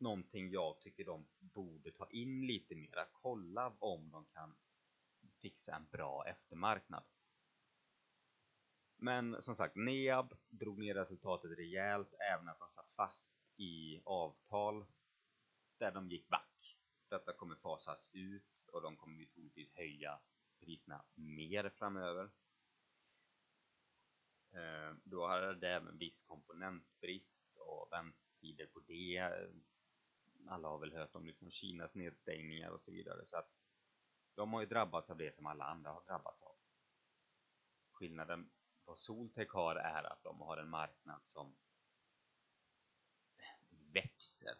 någonting 0.00 0.50
jag 0.50 0.80
tycker 0.80 1.04
de 1.04 1.26
borde 1.38 1.90
ta 1.90 2.10
in 2.10 2.46
lite 2.46 2.74
mera. 2.74 3.06
Kolla 3.12 3.76
om 3.78 4.10
de 4.10 4.26
kan 4.26 4.56
fixa 5.40 5.76
en 5.76 5.86
bra 5.90 6.24
eftermarknad. 6.26 7.04
Men 8.96 9.42
som 9.42 9.56
sagt, 9.56 9.76
NEAB 9.76 10.34
drog 10.48 10.78
ner 10.78 10.94
resultatet 10.94 11.58
rejält, 11.58 12.14
även 12.32 12.48
att 12.48 12.58
de 12.58 12.68
satt 12.68 12.92
fast 12.92 13.42
i 13.56 14.00
avtal 14.04 14.86
där 15.78 15.92
de 15.92 16.10
gick 16.10 16.28
back. 16.28 16.76
Detta 17.08 17.32
kommer 17.32 17.56
fasas 17.56 18.10
ut 18.12 18.64
och 18.72 18.82
de 18.82 18.96
kommer 18.96 19.18
ju 19.18 19.26
troligtvis 19.26 19.72
höja 19.74 20.20
priserna 20.60 21.04
mer 21.14 21.70
framöver. 21.70 22.30
Eh, 24.52 24.96
då 25.04 25.26
hade 25.26 25.54
det 25.54 25.68
även 25.68 25.98
viss 25.98 26.22
komponentbrist 26.22 27.56
och 27.56 27.88
väntetider 27.92 28.66
på 28.66 28.80
det. 28.80 29.16
Eh, 29.16 29.48
alla 30.48 30.68
har 30.68 30.78
väl 30.78 30.92
hört 30.92 31.14
om 31.14 31.26
liksom 31.26 31.50
Kinas 31.50 31.94
nedstängningar 31.94 32.70
och 32.70 32.80
så 32.80 32.92
vidare. 32.92 33.26
Så 33.26 33.36
att 33.36 33.50
de 34.34 34.52
har 34.52 34.60
ju 34.60 34.66
drabbats 34.66 35.10
av 35.10 35.16
det 35.16 35.36
som 35.36 35.46
alla 35.46 35.64
andra 35.64 35.90
har 35.90 36.04
drabbats 36.04 36.42
av. 36.42 36.56
Skillnaden 37.90 38.50
på 38.84 38.96
Soltech 38.96 39.48
har 39.48 39.76
är 39.76 40.12
att 40.12 40.22
de 40.22 40.40
har 40.40 40.56
en 40.56 40.68
marknad 40.68 41.26
som 41.26 41.56
växer 43.92 44.58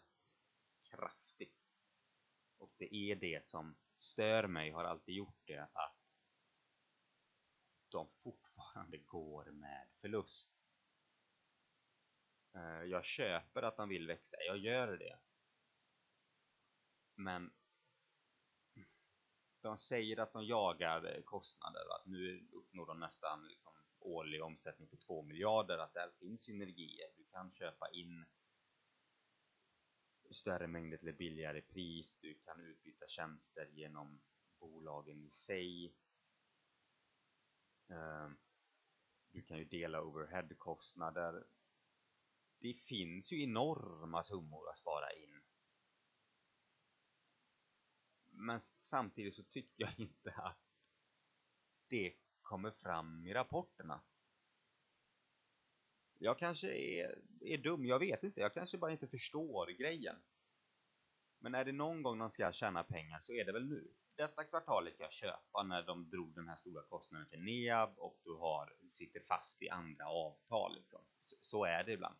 kraftigt. 0.83 1.57
Och 2.57 2.71
det 2.77 2.95
är 2.95 3.15
det 3.15 3.47
som 3.47 3.75
stör 3.99 4.47
mig, 4.47 4.71
har 4.71 4.83
alltid 4.83 5.15
gjort 5.15 5.41
det, 5.45 5.69
att 5.73 5.97
de 7.89 8.09
fortfarande 8.23 8.97
går 8.97 9.45
med 9.45 9.87
förlust. 10.01 10.51
Eh, 12.53 12.83
jag 12.83 13.05
köper 13.05 13.63
att 13.63 13.77
de 13.77 13.89
vill 13.89 14.07
växa, 14.07 14.37
jag 14.47 14.57
gör 14.57 14.97
det. 14.97 15.19
Men 17.17 17.51
de 19.61 19.77
säger 19.77 20.19
att 20.19 20.33
de 20.33 20.45
jagar 20.45 21.21
kostnader, 21.25 21.95
att 21.95 22.05
nu 22.05 22.47
uppnår 22.53 22.85
de 22.85 22.99
nästan 22.99 23.47
liksom 23.47 23.73
årlig 23.99 24.43
omsättning 24.43 24.87
på 24.87 24.97
2 24.97 25.21
miljarder, 25.21 25.77
att 25.77 25.93
där 25.93 26.11
finns 26.19 26.41
synergier. 26.41 27.11
Du 27.15 27.25
kan 27.25 27.51
köpa 27.51 27.89
in 27.89 28.25
större 30.31 30.67
mängder 30.67 30.97
till 30.97 31.07
ett 31.07 31.17
billigare 31.17 31.61
pris, 31.61 32.17
du 32.21 32.39
kan 32.39 32.61
utbyta 32.61 33.07
tjänster 33.07 33.65
genom 33.65 34.21
bolagen 34.59 35.23
i 35.23 35.31
sig. 35.31 35.95
Ehm, 37.89 38.37
du 39.31 39.41
kan 39.41 39.57
ju 39.57 39.65
dela 39.65 40.01
overheadkostnader. 40.01 41.47
Det 42.59 42.73
finns 42.73 43.31
ju 43.31 43.43
enorma 43.43 44.23
summor 44.23 44.69
att 44.69 44.77
spara 44.77 45.11
in. 45.11 45.41
Men 48.37 48.61
samtidigt 48.61 49.35
så 49.35 49.43
tycker 49.43 49.83
jag 49.83 49.99
inte 49.99 50.31
att 50.31 50.59
det 51.87 52.15
kommer 52.41 52.71
fram 52.71 53.25
i 53.25 53.33
rapporterna. 53.33 54.01
Jag 56.17 56.39
kanske 56.39 56.67
är, 56.67 57.21
är 57.41 57.57
dum, 57.57 57.85
jag 57.85 57.99
vet 57.99 58.23
inte. 58.23 58.41
Jag 58.41 58.53
kanske 58.53 58.77
bara 58.77 58.91
inte 58.91 59.07
förstår 59.07 59.67
grejen. 59.67 60.15
Men 61.39 61.55
är 61.55 61.65
det 61.65 61.71
någon 61.71 62.03
gång 62.03 62.19
de 62.19 62.31
ska 62.31 62.51
tjäna 62.51 62.83
pengar 62.83 63.19
så 63.21 63.33
är 63.33 63.45
det 63.45 63.51
väl 63.51 63.65
nu. 63.65 63.91
Detta 64.15 64.43
kvartalet 64.43 64.97
kan 64.97 65.03
jag 65.03 65.13
köpa 65.13 65.63
när 65.63 65.83
de 65.83 66.09
drog 66.09 66.35
den 66.35 66.47
här 66.47 66.57
stora 66.57 66.83
kostnaden 66.83 67.27
för 67.27 67.37
NEAB 67.37 67.99
och 67.99 68.19
du 68.23 68.33
har, 68.33 68.73
sitter 68.87 69.19
fast 69.19 69.61
i 69.61 69.69
andra 69.69 70.07
avtal. 70.07 70.75
Liksom. 70.75 71.01
Så, 71.21 71.37
så 71.41 71.65
är 71.65 71.83
det 71.83 71.91
ibland. 71.91 72.15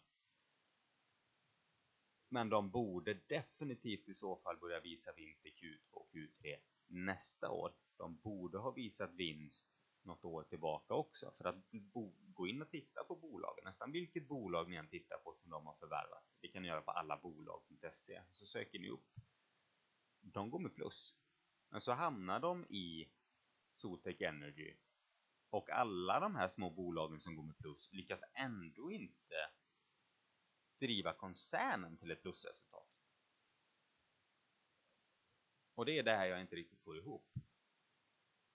Men 2.30 2.50
de 2.50 2.72
borde 2.72 3.14
definitivt 3.14 4.08
i 4.08 4.14
så 4.14 4.36
fall 4.36 4.58
börja 4.58 4.80
visa 4.80 5.12
vinst 5.14 5.46
i 5.46 5.50
Q2 5.50 5.92
och 5.92 6.10
Q3 6.14 6.56
nästa 6.88 7.52
år. 7.52 7.74
De 7.98 8.18
borde 8.18 8.58
ha 8.58 8.72
visat 8.72 9.14
vinst 9.14 9.70
något 10.04 10.26
år 10.26 10.44
tillbaka 10.44 10.94
också 10.94 11.32
för 11.38 11.46
att 11.46 11.56
gå 12.34 12.48
in 12.48 12.62
och 12.62 12.70
titta 12.70 13.04
på 13.04 13.16
bolagen. 13.16 13.64
Nästan 13.64 13.92
vilket 13.92 14.28
bolag 14.28 14.70
ni 14.70 14.76
än 14.76 14.90
tittar 14.90 15.18
på 15.18 15.36
som 15.42 15.52
de 15.52 15.66
har 15.66 15.76
förvärvat. 15.76 16.24
Det 16.42 16.48
kan 16.48 16.62
ni 16.62 16.68
göra 16.68 16.82
på 16.82 16.92
allabolag.se. 16.92 18.22
Så 18.32 18.46
söker 18.46 18.80
ni 18.80 18.90
upp. 18.90 19.14
De 20.22 20.50
går 20.50 20.60
med 20.60 20.76
plus. 20.76 21.16
Men 21.70 21.82
så 21.82 21.92
hamnar 21.92 22.40
de 22.40 22.66
i 22.66 23.12
Soltech 23.74 24.22
Energy 24.22 24.78
och 25.50 25.70
alla 25.70 26.20
de 26.20 26.36
här 26.36 26.48
små 26.48 26.70
bolagen 26.70 27.20
som 27.20 27.36
går 27.36 27.44
med 27.44 27.58
plus 27.58 27.90
lyckas 27.92 28.22
ändå 28.34 28.92
inte 28.92 29.36
driva 30.80 31.14
koncernen 31.14 31.98
till 31.98 32.12
ett 32.12 32.22
plusresultat. 32.22 32.88
Och 35.76 35.86
det 35.86 36.00
är 36.00 36.04
det 36.04 36.16
här 36.16 36.26
jag 36.26 36.42
inte 36.42 36.56
riktigt 36.56 36.84
får 36.84 36.98
ihop. 36.98 37.34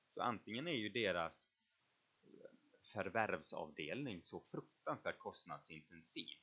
Så 0.09 0.23
antingen 0.23 0.69
är 0.69 0.73
ju 0.73 0.89
deras 0.89 1.49
förvärvsavdelning 2.83 4.23
så 4.23 4.41
fruktansvärt 4.41 5.19
kostnadsintensiv 5.19 6.39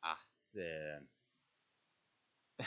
att 0.00 0.56
eh, 0.56 1.06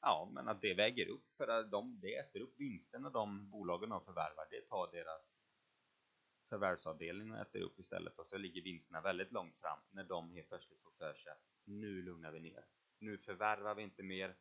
ja, 0.00 0.30
men 0.32 0.48
att 0.48 0.62
det 0.62 0.74
väger 0.74 1.08
upp 1.08 1.36
för 1.36 1.48
att 1.48 1.70
de, 1.70 2.00
det 2.00 2.16
äter 2.16 2.40
upp 2.40 2.60
vinsterna 2.60 3.10
de 3.10 3.50
bolagen 3.50 3.90
har 3.90 4.00
förvärvat. 4.00 4.50
Det 4.50 4.68
tar 4.68 4.92
deras 4.92 5.37
förvärvsavdelning 6.48 7.32
och 7.32 7.38
äter 7.38 7.60
upp 7.60 7.78
istället 7.78 8.18
och 8.18 8.28
så 8.28 8.38
ligger 8.38 8.62
vinsterna 8.62 9.00
väldigt 9.00 9.32
långt 9.32 9.56
fram 9.56 9.78
när 9.90 10.04
de 10.04 10.30
helt 10.30 10.48
plötsligt 10.48 10.80
får 10.80 10.90
för 10.90 11.14
sig 11.14 11.32
nu 11.64 12.02
lugnar 12.02 12.32
vi 12.32 12.40
ner. 12.40 12.64
Nu 12.98 13.18
förvärvar 13.18 13.74
vi 13.74 13.82
inte 13.82 14.02
mer. 14.02 14.36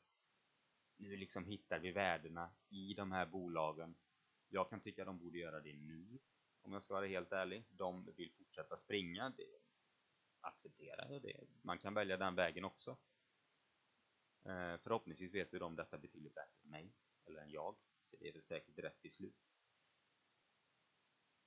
Nu 0.98 1.18
liksom 1.18 1.46
hittar 1.46 1.80
vi 1.80 1.92
värdena 1.92 2.52
i 2.70 2.94
de 2.94 3.12
här 3.12 3.26
bolagen 3.26 3.96
jag 4.50 4.70
kan 4.70 4.82
tycka 4.82 5.02
att 5.02 5.08
de 5.08 5.20
borde 5.20 5.38
göra 5.38 5.62
det 5.62 5.74
nu, 5.74 6.20
om 6.62 6.74
jag 6.74 6.84
ska 6.84 6.94
vara 6.94 7.08
helt 7.08 7.32
ärlig. 7.32 7.66
De 7.70 8.14
vill 8.18 8.32
fortsätta 8.32 8.78
springa, 8.78 9.34
det 9.38 9.60
accepterar 10.42 11.12
jag. 11.12 11.22
Det. 11.22 11.48
Man 11.62 11.80
kan 11.80 11.94
välja 11.94 12.18
den 12.18 12.36
vägen 12.36 12.66
också. 12.66 12.98
Eh, 14.44 14.78
förhoppningsvis 14.78 15.34
vet 15.34 15.54
ju 15.54 15.60
de 15.60 15.76
detta 15.76 15.98
betydligt 15.98 16.36
bättre 16.36 16.64
än 16.64 16.70
mig, 16.70 16.94
eller 17.26 17.42
än 17.42 17.52
jag. 17.52 17.76
Så 18.10 18.18
det 18.20 18.28
är 18.28 18.34
väl 18.34 18.42
säkert 18.42 18.80
rätt 18.80 19.02
beslut. 19.02 19.36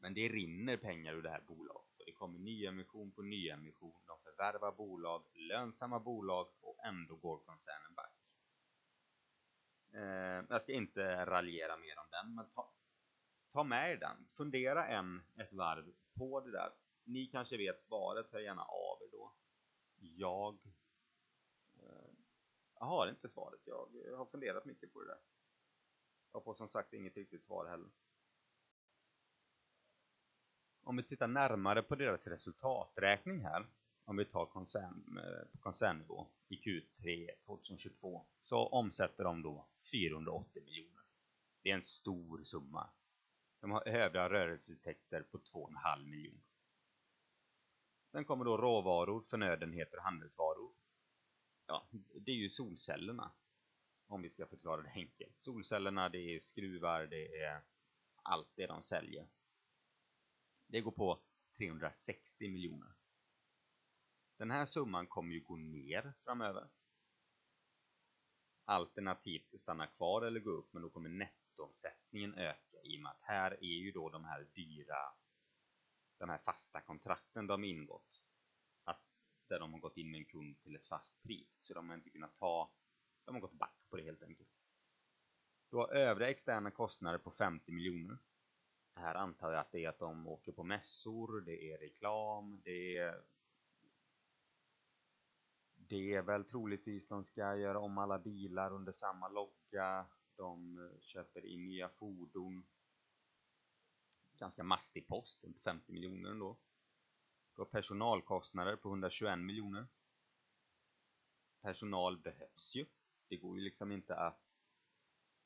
Men 0.00 0.14
det 0.14 0.28
rinner 0.28 0.76
pengar 0.76 1.14
ur 1.14 1.22
det 1.22 1.30
här 1.30 1.40
bolaget 1.40 1.98
och 1.98 2.06
det 2.06 2.12
kommer 2.12 2.38
nyemission 2.38 3.12
på 3.12 3.22
nyemission. 3.22 4.00
De 4.06 4.18
förvärvar 4.24 4.72
bolag, 4.72 5.24
lönsamma 5.34 6.00
bolag 6.00 6.48
och 6.60 6.84
ändå 6.84 7.16
går 7.16 7.38
koncernen 7.38 7.94
back. 7.94 8.14
Eh, 9.94 10.44
jag 10.48 10.62
ska 10.62 10.72
inte 10.72 11.26
raljera 11.26 11.76
mer 11.76 11.98
om 11.98 12.10
den, 12.10 12.34
men 12.34 12.50
ta, 12.50 12.72
ta 13.52 13.64
med 13.64 13.92
er 13.92 13.96
den. 13.96 14.28
Fundera 14.36 14.86
en, 14.86 15.22
ett 15.36 15.52
varv 15.52 15.92
på 16.14 16.40
det 16.40 16.50
där. 16.50 16.72
Ni 17.04 17.26
kanske 17.26 17.56
vet 17.56 17.82
svaret, 17.82 18.32
hör 18.32 18.40
gärna 18.40 18.62
av 18.62 19.02
er 19.02 19.08
då. 19.12 19.34
Jag, 19.98 20.58
eh, 21.74 22.12
jag 22.74 22.86
har 22.86 23.08
inte 23.08 23.28
svaret. 23.28 23.60
Jag, 23.64 23.88
jag 24.06 24.16
har 24.16 24.26
funderat 24.26 24.64
mycket 24.64 24.92
på 24.92 25.00
det 25.00 25.06
där. 25.06 25.20
Jag 26.32 26.44
får 26.44 26.54
som 26.54 26.68
sagt 26.68 26.92
inget 26.92 27.16
riktigt 27.16 27.44
svar 27.44 27.66
heller. 27.66 27.90
Om 30.90 30.96
vi 30.96 31.02
tittar 31.02 31.28
närmare 31.28 31.82
på 31.82 31.94
deras 31.94 32.26
resultaträkning 32.26 33.44
här, 33.44 33.66
om 34.04 34.16
vi 34.16 34.24
tar 34.24 34.46
koncern, 34.46 35.20
på 35.52 35.58
koncernnivå 35.58 36.26
i 36.48 36.56
Q3 36.56 37.30
2022, 37.46 38.26
så 38.42 38.66
omsätter 38.66 39.24
de 39.24 39.42
då 39.42 39.68
480 39.92 40.62
miljoner. 40.64 41.02
Det 41.62 41.70
är 41.70 41.74
en 41.74 41.82
stor 41.82 42.44
summa 42.44 42.90
de 43.60 43.70
har 43.70 43.88
övriga 43.88 44.30
rörelseintäkter 44.30 45.22
på 45.22 45.38
2,5 45.38 46.04
miljoner. 46.04 46.44
Sen 48.12 48.24
kommer 48.24 48.44
då 48.44 48.56
råvaror, 48.56 49.22
förnödenheter 49.30 49.96
och 49.96 50.04
handelsvaror. 50.04 50.72
Ja, 51.66 51.88
det 52.20 52.32
är 52.32 52.36
ju 52.36 52.50
solcellerna. 52.50 53.32
Om 54.06 54.22
vi 54.22 54.30
ska 54.30 54.46
förklara 54.46 54.82
det 54.82 54.92
enkelt. 54.94 55.40
Solcellerna, 55.40 56.08
det 56.08 56.18
är 56.18 56.40
skruvar, 56.40 57.06
det 57.06 57.36
är 57.36 57.62
allt 58.22 58.52
det 58.54 58.66
de 58.66 58.82
säljer. 58.82 59.26
Det 60.70 60.80
går 60.80 60.92
på 60.92 61.20
360 61.56 62.48
miljoner. 62.48 62.92
Den 64.36 64.50
här 64.50 64.66
summan 64.66 65.06
kommer 65.06 65.34
ju 65.34 65.40
gå 65.40 65.56
ner 65.56 66.12
framöver. 66.24 66.68
Alternativt 68.64 69.60
stanna 69.60 69.86
kvar 69.86 70.22
eller 70.22 70.40
gå 70.40 70.50
upp, 70.50 70.72
men 70.72 70.82
då 70.82 70.90
kommer 70.90 71.08
nettoomsättningen 71.08 72.34
öka 72.34 72.82
i 72.82 72.98
och 72.98 73.02
med 73.02 73.12
att 73.12 73.22
här 73.22 73.50
är 73.50 73.78
ju 73.84 73.92
då 73.92 74.08
de 74.08 74.24
här 74.24 74.46
dyra 74.54 75.14
de 76.18 76.28
här 76.28 76.38
fasta 76.38 76.80
kontrakten 76.80 77.46
de 77.46 77.64
ingått 77.64 78.22
att 78.84 79.02
där 79.48 79.60
de 79.60 79.72
har 79.72 79.80
gått 79.80 79.96
in 79.96 80.10
med 80.10 80.18
en 80.18 80.24
kund 80.24 80.60
till 80.60 80.76
ett 80.76 80.88
fast 80.88 81.22
pris 81.22 81.58
så 81.60 81.74
de 81.74 81.88
har 81.88 81.96
inte 81.96 82.10
kunnat 82.10 82.34
ta 82.34 82.72
de 83.24 83.34
har 83.34 83.40
gått 83.40 83.58
back 83.58 83.76
på 83.90 83.96
det 83.96 84.02
helt 84.02 84.22
enkelt 84.22 84.48
du 85.70 85.76
har 85.76 85.88
övriga 85.94 86.30
externa 86.30 86.70
kostnader 86.70 87.18
på 87.18 87.30
50 87.30 87.72
miljoner 87.72 88.18
här 88.94 89.14
antar 89.14 89.52
jag 89.52 89.60
att 89.60 89.72
det 89.72 89.84
är 89.84 89.88
att 89.88 89.98
de 89.98 90.26
åker 90.26 90.52
på 90.52 90.64
mässor, 90.64 91.40
det 91.40 91.72
är 91.72 91.78
reklam, 91.78 92.60
det 92.64 92.96
är 92.96 93.22
det 95.74 96.14
är 96.14 96.22
väl 96.22 96.44
troligtvis 96.44 97.08
de 97.08 97.24
ska 97.24 97.56
göra 97.56 97.78
om 97.78 97.98
alla 97.98 98.18
bilar 98.18 98.72
under 98.72 98.92
samma 98.92 99.28
logga 99.28 100.06
de 100.36 100.90
köper 101.00 101.46
in 101.46 101.68
nya 101.68 101.88
fordon 101.88 102.66
ganska 104.40 104.62
mastig 104.62 105.06
post, 105.08 105.44
50 105.64 105.92
miljoner 105.92 106.30
ändå. 106.30 106.56
Du 107.54 107.60
har 107.60 107.66
personalkostnader 107.66 108.76
på 108.76 108.88
121 108.88 109.38
miljoner. 109.38 109.86
Personal 111.60 112.18
behövs 112.18 112.74
ju. 112.74 112.86
Det 113.28 113.36
går 113.36 113.58
ju 113.58 113.64
liksom 113.64 113.92
inte 113.92 114.16
att 114.16 114.42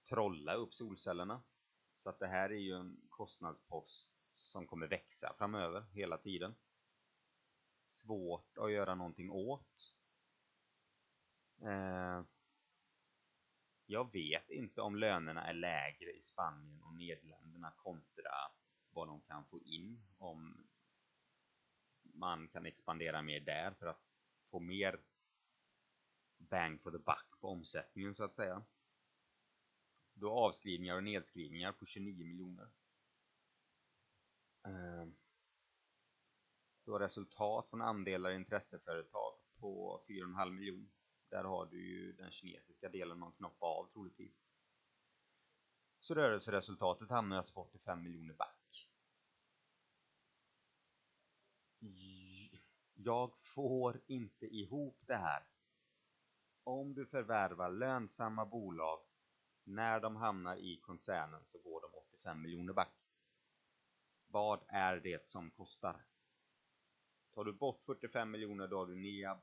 trolla 0.09 0.55
upp 0.55 0.75
solcellerna. 0.75 1.43
Så 2.05 2.11
att 2.11 2.19
det 2.19 2.27
här 2.27 2.51
är 2.51 2.59
ju 2.59 2.75
en 2.75 2.97
kostnadspost 3.09 4.15
som 4.33 4.67
kommer 4.67 4.87
växa 4.87 5.35
framöver 5.39 5.85
hela 5.93 6.19
tiden. 6.19 6.55
Svårt 7.87 8.59
att 8.59 8.73
göra 8.73 8.95
någonting 8.95 9.31
åt. 9.31 9.95
Eh, 11.63 12.23
jag 13.87 14.13
vet 14.13 14.51
inte 14.51 14.81
om 14.81 14.97
lönerna 14.97 15.47
är 15.47 15.55
lägre 15.55 16.13
i 16.13 16.21
Spanien 16.23 16.81
och 16.81 16.95
Nederländerna 16.95 17.73
kontra 17.77 18.33
vad 18.91 19.09
de 19.09 19.21
kan 19.21 19.45
få 19.45 19.61
in 19.61 20.03
om 20.19 20.67
man 22.03 22.49
kan 22.49 22.67
expandera 22.67 23.23
mer 23.23 23.41
där 23.41 23.75
för 23.75 23.87
att 23.87 24.03
få 24.51 24.61
mer 24.61 25.01
bang 26.37 26.83
for 26.83 26.91
the 26.91 26.99
buck 26.99 27.41
på 27.41 27.49
omsättningen 27.49 28.15
så 28.15 28.25
att 28.25 28.35
säga. 28.35 28.63
Du 30.15 30.27
har 30.27 30.49
avskrivningar 30.49 30.97
och 30.97 31.05
nedskrivningar 31.05 31.73
på 31.73 31.87
29 31.87 32.25
miljoner. 32.25 32.69
Ehm. 34.67 35.17
Du 36.85 36.91
har 36.91 37.01
resultat 37.01 37.69
från 37.71 37.83
andelar 37.83 38.31
i 38.31 38.35
intresseföretag 38.35 39.35
på 39.57 40.05
4,5 40.09 40.51
miljoner. 40.51 40.91
Där 41.29 41.45
har 41.45 41.67
du 41.67 41.89
ju 41.89 42.13
den 42.13 42.31
kinesiska 42.31 42.89
delen 42.89 43.19
man 43.19 43.33
knoppar 43.33 43.67
av 43.67 43.87
troligtvis. 43.93 44.41
Så 46.01 46.15
rörelseresultatet 46.15 47.11
hamnar 47.11 47.37
alltså 47.37 47.53
på 47.53 47.61
85 47.61 48.03
miljoner 48.03 48.35
back. 48.35 48.89
Jag 52.95 53.37
får 53.39 54.01
inte 54.07 54.47
ihop 54.47 54.99
det 55.07 55.17
här. 55.17 55.47
Om 56.65 56.95
du 56.95 57.07
förvärvar 57.07 57.71
lönsamma 57.71 58.47
bolag 58.47 59.01
när 59.65 60.01
de 60.01 60.17
hamnar 60.17 60.57
i 60.57 60.77
koncernen 60.77 61.45
så 61.47 61.59
går 61.59 61.81
de 61.81 61.95
85 61.95 62.43
miljoner 62.43 62.73
back. 62.73 62.95
Vad 64.27 64.65
är 64.69 64.97
det 64.97 65.29
som 65.29 65.51
kostar? 65.51 66.05
Tar 67.35 67.45
du 67.45 67.53
bort 67.53 67.83
45 67.87 68.31
miljoner 68.31 68.69
då 68.69 68.79
har 68.79 68.87
du 68.87 68.97
NEAB. 68.97 69.39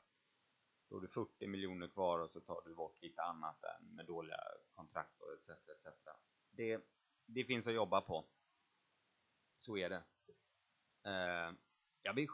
Då 0.89 0.95
har 0.95 1.01
du 1.01 1.07
40 1.07 1.47
miljoner 1.47 1.87
kvar 1.87 2.19
och 2.19 2.31
så 2.31 2.39
tar 2.39 2.61
du 2.65 2.75
bort 2.75 3.01
lite 3.01 3.21
annat 3.21 3.63
än 3.63 3.95
med 3.95 4.05
dåliga 4.05 4.37
kontrakt 4.75 5.21
och 5.21 5.33
etc. 5.33 5.49
etc. 5.69 6.07
Det, 6.49 6.81
det 7.25 7.43
finns 7.43 7.67
att 7.67 7.73
jobba 7.73 8.01
på. 8.01 8.25
Så 9.55 9.77
är 9.77 9.89
det. 9.89 10.03
Uh, 11.07 11.55
jag 12.01 12.15
blir 12.15 12.27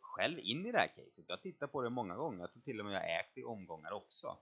själv 0.00 0.38
in 0.38 0.66
i 0.66 0.72
det 0.72 0.78
här 0.78 0.88
caset. 0.88 1.24
Jag 1.28 1.42
tittar 1.42 1.66
på 1.66 1.82
det 1.82 1.90
många 1.90 2.16
gånger. 2.16 2.40
Jag 2.40 2.52
tror 2.52 2.62
till 2.62 2.80
och 2.80 2.86
med 2.86 2.94
jag 2.94 3.20
ägt 3.20 3.38
i 3.38 3.44
omgångar 3.44 3.92
också. 3.92 4.38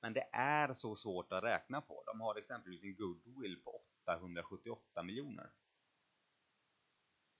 Men 0.00 0.12
det 0.12 0.28
är 0.32 0.72
så 0.72 0.96
svårt 0.96 1.32
att 1.32 1.44
räkna 1.44 1.80
på. 1.80 2.02
De 2.06 2.20
har 2.20 2.36
exempelvis 2.36 2.82
en 2.82 2.96
goodwill 2.96 3.62
på 3.64 3.82
878 4.04 5.02
miljoner. 5.02 5.50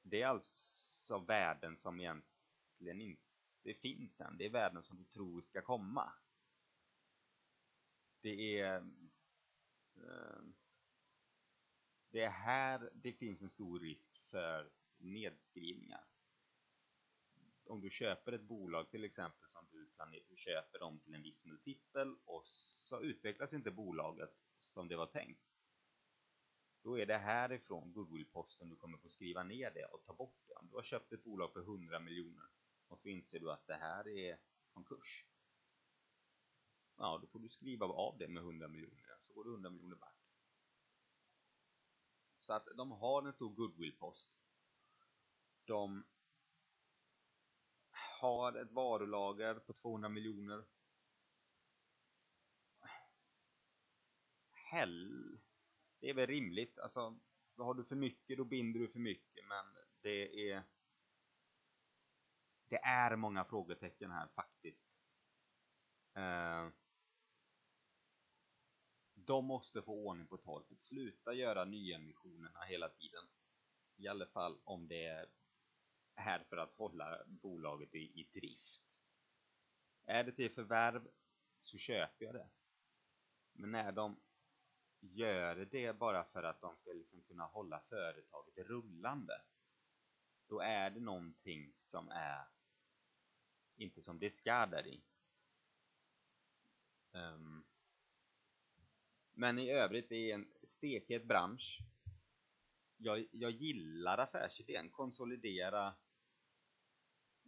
Det 0.02 0.22
är 0.22 0.26
alltså 0.26 1.18
värden 1.18 1.76
som 1.76 2.00
egentligen 2.00 3.00
inte 3.00 3.74
finns 3.80 4.20
än. 4.20 4.36
Det 4.38 4.46
är 4.46 4.50
värden 4.50 4.82
som 4.82 4.98
du 4.98 5.04
tror 5.04 5.42
ska 5.42 5.62
komma. 5.62 6.12
Det 8.20 8.60
är... 8.60 8.76
Eh, 9.96 10.42
det 12.10 12.22
är 12.22 12.30
här 12.30 12.90
det 12.94 13.12
finns 13.12 13.42
en 13.42 13.50
stor 13.50 13.80
risk 13.80 14.22
för 14.30 14.70
nedskrivningar. 14.96 16.04
Om 17.68 17.80
du 17.80 17.90
köper 17.90 18.32
ett 18.32 18.42
bolag 18.42 18.90
till 18.90 19.04
exempel 19.04 19.48
som 19.50 19.66
du 19.70 19.86
planerar, 19.86 20.36
köper 20.36 20.78
dem 20.78 21.00
till 21.00 21.14
en 21.14 21.22
viss 21.22 21.44
multipel 21.44 22.16
och 22.24 22.46
så 22.46 23.00
utvecklas 23.00 23.52
inte 23.52 23.70
bolaget 23.70 24.30
som 24.58 24.88
det 24.88 24.96
var 24.96 25.06
tänkt. 25.06 25.42
Då 26.82 26.98
är 26.98 27.06
det 27.06 27.18
härifrån 27.18 27.92
goodwillposten 27.92 28.68
du 28.68 28.76
kommer 28.76 28.98
få 28.98 29.08
skriva 29.08 29.42
ner 29.42 29.70
det 29.70 29.84
och 29.84 30.04
ta 30.04 30.14
bort 30.14 30.42
det. 30.46 30.54
Om 30.54 30.68
du 30.68 30.76
har 30.76 30.82
köpt 30.82 31.12
ett 31.12 31.24
bolag 31.24 31.52
för 31.52 31.60
100 31.60 32.00
miljoner 32.00 32.48
och 32.88 33.00
så 33.00 33.08
inser 33.08 33.40
du 33.40 33.52
att 33.52 33.66
det 33.66 33.76
här 33.76 34.08
är 34.08 34.38
konkurs. 34.72 35.26
Ja, 36.96 37.18
då 37.22 37.26
får 37.26 37.38
du 37.38 37.48
skriva 37.48 37.86
av 37.86 38.18
det 38.18 38.28
med 38.28 38.42
100 38.42 38.68
miljoner, 38.68 39.16
så 39.20 39.32
går 39.32 39.44
du 39.44 39.50
100 39.50 39.70
miljoner 39.70 39.96
back. 39.96 40.16
Så 42.38 42.52
att 42.52 42.68
de 42.76 42.92
har 42.92 43.26
en 43.26 43.32
stor 43.32 43.54
goodwillpost. 43.54 44.30
De 45.64 46.04
har 48.18 48.52
ett 48.62 48.72
varulager 48.72 49.54
på 49.54 49.72
200 49.72 50.08
miljoner. 50.08 50.64
Hell, 54.52 55.38
det 56.00 56.10
är 56.10 56.14
väl 56.14 56.26
rimligt. 56.26 56.78
Alltså, 56.78 57.18
har 57.56 57.74
du 57.74 57.84
för 57.84 57.96
mycket 57.96 58.38
då 58.38 58.44
binder 58.44 58.80
du 58.80 58.88
för 58.88 58.98
mycket, 58.98 59.44
men 59.46 59.64
det 60.02 60.50
är 60.50 60.64
det 62.68 62.76
är 62.76 63.16
många 63.16 63.44
frågetecken 63.44 64.10
här 64.10 64.28
faktiskt. 64.28 64.90
Eh, 66.14 66.68
de 69.14 69.44
måste 69.44 69.82
få 69.82 69.92
ordning 69.92 70.26
på 70.26 70.36
torpet. 70.36 70.82
Sluta 70.82 71.32
göra 71.34 71.64
nyemissionerna 71.64 72.60
hela 72.60 72.88
tiden. 72.88 73.24
I 73.96 74.08
alla 74.08 74.26
fall 74.26 74.60
om 74.64 74.88
det 74.88 75.06
är 75.06 75.26
här 76.18 76.44
för 76.48 76.56
att 76.56 76.72
hålla 76.72 77.24
bolaget 77.26 77.94
i, 77.94 77.98
i 77.98 78.28
drift. 78.32 79.04
Är 80.04 80.24
det 80.24 80.32
till 80.32 80.54
förvärv 80.54 81.08
så 81.62 81.78
köper 81.78 82.24
jag 82.24 82.34
det. 82.34 82.48
Men 83.52 83.70
när 83.70 83.92
de 83.92 84.20
gör 85.00 85.56
det 85.56 85.98
bara 85.98 86.24
för 86.24 86.42
att 86.42 86.60
de 86.60 86.76
ska 86.76 86.92
liksom 86.92 87.22
kunna 87.22 87.44
hålla 87.44 87.80
företaget 87.80 88.66
rullande 88.66 89.42
då 90.48 90.60
är 90.60 90.90
det 90.90 91.00
någonting 91.00 91.72
som 91.76 92.08
är 92.08 92.44
inte 93.76 94.02
som 94.02 94.18
det 94.18 94.30
ska 94.30 94.66
där 94.66 94.86
i. 94.86 95.02
Um, 97.12 97.64
men 99.32 99.58
i 99.58 99.70
övrigt, 99.70 100.08
det 100.08 100.30
är 100.30 100.34
en 100.34 100.52
stekhet 100.62 101.24
bransch. 101.24 101.78
Jag, 102.96 103.28
jag 103.32 103.50
gillar 103.50 104.18
affärsidén, 104.18 104.90
konsolidera 104.90 105.94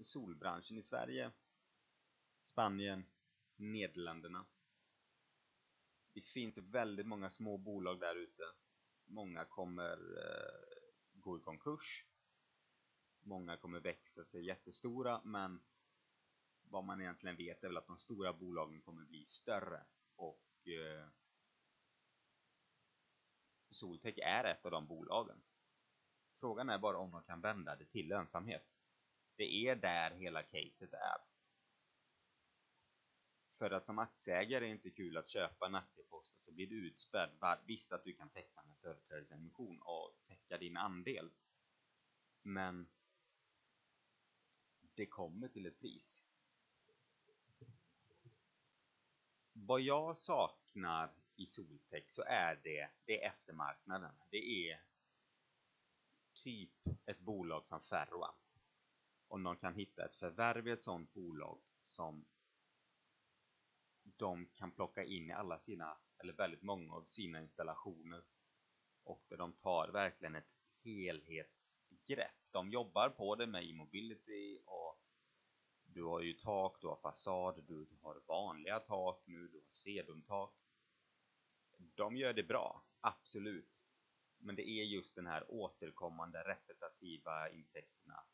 solbranschen 0.05 0.79
i 0.79 0.83
Sverige, 0.83 1.33
Spanien, 2.43 3.05
Nederländerna. 3.57 4.47
Det 6.13 6.21
finns 6.21 6.59
väldigt 6.59 7.07
många 7.07 7.31
små 7.31 7.59
bolag 7.59 8.01
där 8.01 8.17
ute. 8.17 8.43
Många 9.05 9.45
kommer 9.45 9.97
eh, 10.19 10.91
gå 11.13 11.39
i 11.39 11.41
konkurs. 11.41 12.07
Många 13.21 13.57
kommer 13.57 13.81
växa 13.81 14.25
sig 14.25 14.47
jättestora, 14.47 15.21
men 15.25 15.63
vad 16.63 16.85
man 16.85 17.01
egentligen 17.01 17.37
vet 17.37 17.65
är 17.65 17.69
väl 17.69 17.77
att 17.77 17.87
de 17.87 17.99
stora 17.99 18.33
bolagen 18.33 18.81
kommer 18.81 19.05
bli 19.05 19.25
större 19.25 19.85
och 20.17 20.69
eh, 20.69 21.09
Soltech 23.71 24.19
är 24.19 24.45
ett 24.45 24.65
av 24.65 24.71
de 24.71 24.87
bolagen. 24.87 25.43
Frågan 26.41 26.71
är 26.71 26.79
bara 26.79 26.99
om 26.99 27.11
de 27.11 27.23
kan 27.23 27.41
vända 27.41 27.77
det 27.77 27.85
till 27.85 28.09
lönsamhet. 28.09 28.70
Det 29.40 29.55
är 29.68 29.76
där 29.76 30.11
hela 30.11 30.42
caset 30.42 30.92
är. 30.92 31.16
För 33.59 33.70
att 33.70 33.87
som 33.87 33.98
aktieägare 33.98 34.57
är 34.57 34.61
det 34.61 34.74
inte 34.74 34.90
kul 34.90 35.16
att 35.16 35.31
köpa 35.31 35.66
en 35.66 35.74
aktiepost 35.74 36.37
och 36.37 36.42
så 36.42 36.53
blir 36.53 36.66
du 36.66 36.87
utspädd. 36.87 37.31
Visst 37.66 37.92
att 37.92 38.05
du 38.05 38.12
kan 38.12 38.31
teckna 38.31 38.62
en 38.62 38.76
företrädesemission 38.76 39.83
och 39.83 40.16
täcka 40.26 40.59
din 40.59 40.76
andel. 40.76 41.31
Men 42.42 42.88
det 44.94 45.07
kommer 45.07 45.48
till 45.48 45.66
ett 45.66 45.81
pris. 45.81 46.22
Vad 49.53 49.81
jag 49.81 50.18
saknar 50.18 51.14
i 51.37 51.46
Soltech 51.46 52.11
så 52.11 52.22
är 52.22 52.61
det, 52.64 52.90
det 53.05 53.22
är 53.22 53.29
eftermarknaden. 53.29 54.14
Det 54.31 54.70
är 54.70 54.83
typ 56.33 56.72
ett 57.07 57.20
bolag 57.20 57.66
som 57.66 57.83
Ferroamp 57.83 58.50
om 59.31 59.43
de 59.43 59.57
kan 59.57 59.75
hitta 59.75 60.05
ett 60.05 60.16
förvärv 60.16 60.69
i 60.69 60.71
ett 60.71 60.83
sådant 60.83 61.14
bolag 61.14 61.61
som 61.85 62.27
de 64.03 64.47
kan 64.47 64.71
plocka 64.71 65.05
in 65.05 65.31
i 65.31 65.33
alla 65.33 65.59
sina, 65.59 65.99
eller 66.19 66.33
väldigt 66.33 66.62
många 66.62 66.95
av 66.95 67.05
sina 67.05 67.40
installationer 67.40 68.25
och 69.05 69.25
där 69.29 69.37
de 69.37 69.53
tar 69.53 69.88
verkligen 69.88 70.37
ett 70.37 70.53
helhetsgrepp. 70.85 72.51
De 72.51 72.71
jobbar 72.71 73.09
på 73.09 73.35
det 73.35 73.47
med 73.47 73.64
e-mobility 73.64 74.59
och 74.64 75.03
du 75.85 76.05
har 76.05 76.21
ju 76.21 76.33
tak, 76.33 76.81
du 76.81 76.87
har 76.87 76.97
fasad, 76.97 77.64
du 77.66 77.87
har 78.03 78.21
vanliga 78.27 78.81
tak 78.81 79.23
nu, 79.27 79.49
du 79.49 79.59
har 79.59 79.73
sedumtak. 79.73 80.55
De 81.79 82.16
gör 82.16 82.33
det 82.33 82.43
bra, 82.43 82.85
absolut. 83.01 83.87
Men 84.38 84.57
det 84.57 84.69
är 84.69 84.85
just 84.85 85.14
den 85.14 85.27
här 85.27 85.45
återkommande 85.49 86.43
repetitiva 86.43 87.51
intäkterna 87.51 88.25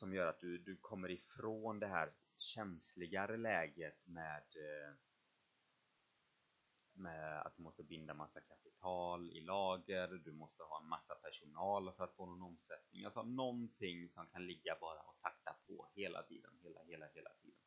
som 0.00 0.14
gör 0.14 0.26
att 0.26 0.40
du, 0.40 0.58
du 0.58 0.76
kommer 0.76 1.10
ifrån 1.10 1.80
det 1.80 1.86
här 1.86 2.12
känsligare 2.36 3.36
läget 3.36 4.06
med 4.06 4.44
eh, 4.56 4.94
med 6.92 7.40
att 7.40 7.56
du 7.56 7.62
måste 7.62 7.82
binda 7.82 8.14
massa 8.14 8.40
kapital 8.40 9.30
i 9.30 9.40
lager, 9.40 10.08
du 10.08 10.32
måste 10.32 10.62
ha 10.62 10.80
en 10.82 10.88
massa 10.88 11.14
personal 11.14 11.92
för 11.92 12.04
att 12.04 12.14
få 12.14 12.26
någon 12.26 12.42
omsättning. 12.42 13.04
Alltså 13.04 13.22
någonting 13.22 14.10
som 14.10 14.26
kan 14.26 14.46
ligga 14.46 14.76
bara 14.80 15.00
och 15.00 15.20
takta 15.22 15.56
på 15.66 15.88
hela 15.94 16.22
tiden, 16.22 16.50
hela, 16.62 16.82
hela, 16.84 17.06
hela 17.14 17.30
tiden. 17.42 17.60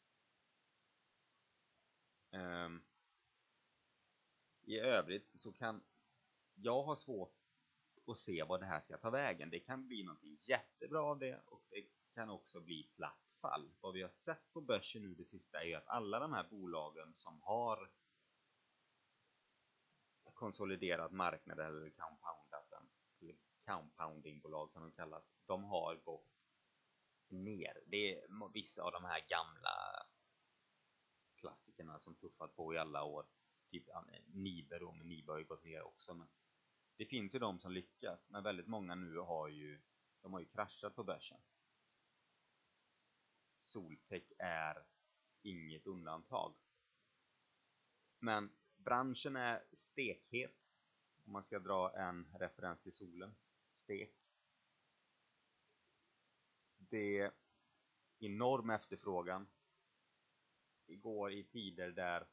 Um, 2.31 2.83
I 4.61 4.79
övrigt 4.79 5.31
så 5.35 5.53
kan 5.53 5.83
jag 6.55 6.83
ha 6.83 6.95
svårt 6.95 7.35
att 8.07 8.17
se 8.17 8.43
vad 8.43 8.59
det 8.59 8.65
här 8.65 8.81
ska 8.81 8.97
ta 8.97 9.09
vägen. 9.09 9.49
Det 9.49 9.59
kan 9.59 9.87
bli 9.87 10.03
någonting 10.03 10.37
jättebra 10.41 11.01
av 11.03 11.19
det 11.19 11.41
och 11.45 11.63
det 11.69 11.85
kan 12.15 12.29
också 12.29 12.61
bli 12.61 12.83
platt 12.95 13.35
fall. 13.41 13.71
Vad 13.81 13.93
vi 13.93 14.01
har 14.01 14.09
sett 14.09 14.53
på 14.53 14.61
börsen 14.61 15.01
nu 15.01 15.13
det 15.13 15.25
sista 15.25 15.63
är 15.63 15.77
att 15.77 15.87
alla 15.87 16.19
de 16.19 16.33
här 16.33 16.47
bolagen 16.49 17.13
som 17.13 17.41
har 17.41 17.91
konsoliderat 20.33 21.11
marknad 21.11 21.59
eller 21.59 21.89
compoundat 21.89 22.69
den, 22.69 22.89
eller 23.21 23.35
compoundingbolag 23.65 24.71
som 24.71 24.81
de 24.81 24.91
kallas, 24.91 25.33
de 25.45 25.63
har 25.63 25.95
gått 25.95 26.49
ner. 27.27 27.83
Det 27.87 28.15
är 28.15 28.53
vissa 28.53 28.83
av 28.83 28.91
de 28.91 29.05
här 29.05 29.25
gamla 29.29 30.05
klassikerna 31.35 31.99
som 31.99 32.15
tuffat 32.15 32.55
på 32.55 32.73
i 32.73 32.77
alla 32.77 33.03
år. 33.03 33.25
Typ 33.71 33.87
Nibe 34.25 34.79
då, 34.79 34.91
men 34.91 35.07
Nibe 35.07 35.31
har 35.31 35.39
ju 35.39 35.45
gått 35.45 35.63
ner 35.63 35.81
också. 35.81 36.13
Men 36.13 36.27
det 36.97 37.05
finns 37.05 37.35
ju 37.35 37.39
de 37.39 37.59
som 37.59 37.71
lyckas, 37.71 38.29
men 38.29 38.43
väldigt 38.43 38.67
många 38.67 38.95
nu 38.95 39.17
har 39.17 39.47
ju, 39.47 39.81
de 40.21 40.33
har 40.33 40.39
ju 40.39 40.45
kraschat 40.45 40.95
på 40.95 41.03
börsen. 41.03 41.41
Soltech 43.63 44.31
är 44.39 44.85
inget 45.41 45.87
undantag. 45.87 46.55
Men 48.19 48.51
branschen 48.77 49.35
är 49.35 49.63
stekhet. 49.73 50.55
Om 51.25 51.33
man 51.33 51.43
ska 51.43 51.59
dra 51.59 51.97
en 51.97 52.27
referens 52.39 52.81
till 52.81 52.93
solen. 52.93 53.35
Stek. 53.75 54.15
Det 56.77 57.19
är 57.19 57.31
enorm 58.19 58.69
efterfrågan. 58.69 59.47
Det 60.85 60.95
går 60.95 61.31
i 61.31 61.43
tider 61.43 61.91
där 61.91 62.27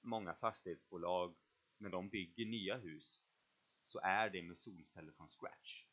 många 0.00 0.34
fastighetsbolag, 0.34 1.36
när 1.78 1.90
de 1.90 2.08
bygger 2.08 2.46
nya 2.46 2.76
hus, 2.76 3.22
så 3.66 4.00
är 4.00 4.30
det 4.30 4.42
med 4.42 4.58
solceller 4.58 5.12
från 5.12 5.28
scratch. 5.28 5.86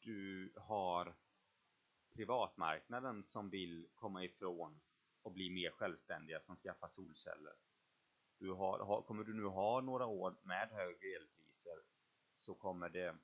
Du 0.00 0.52
har 0.56 1.16
privatmarknaden 2.18 3.24
som 3.24 3.50
vill 3.50 3.88
komma 3.94 4.24
ifrån 4.24 4.80
och 5.22 5.32
bli 5.32 5.50
mer 5.50 5.70
självständiga 5.70 6.40
som 6.40 6.56
skaffar 6.56 6.88
solceller. 6.88 7.52
Du 8.38 8.50
har, 8.50 8.78
har, 8.78 9.02
kommer 9.02 9.24
du 9.24 9.34
nu 9.34 9.44
ha 9.44 9.80
några 9.80 10.06
år 10.06 10.36
med 10.42 10.68
högre 10.70 11.08
elpriser 11.08 11.82
så 12.34 12.54
kommer 12.54 12.88
det 12.88 13.16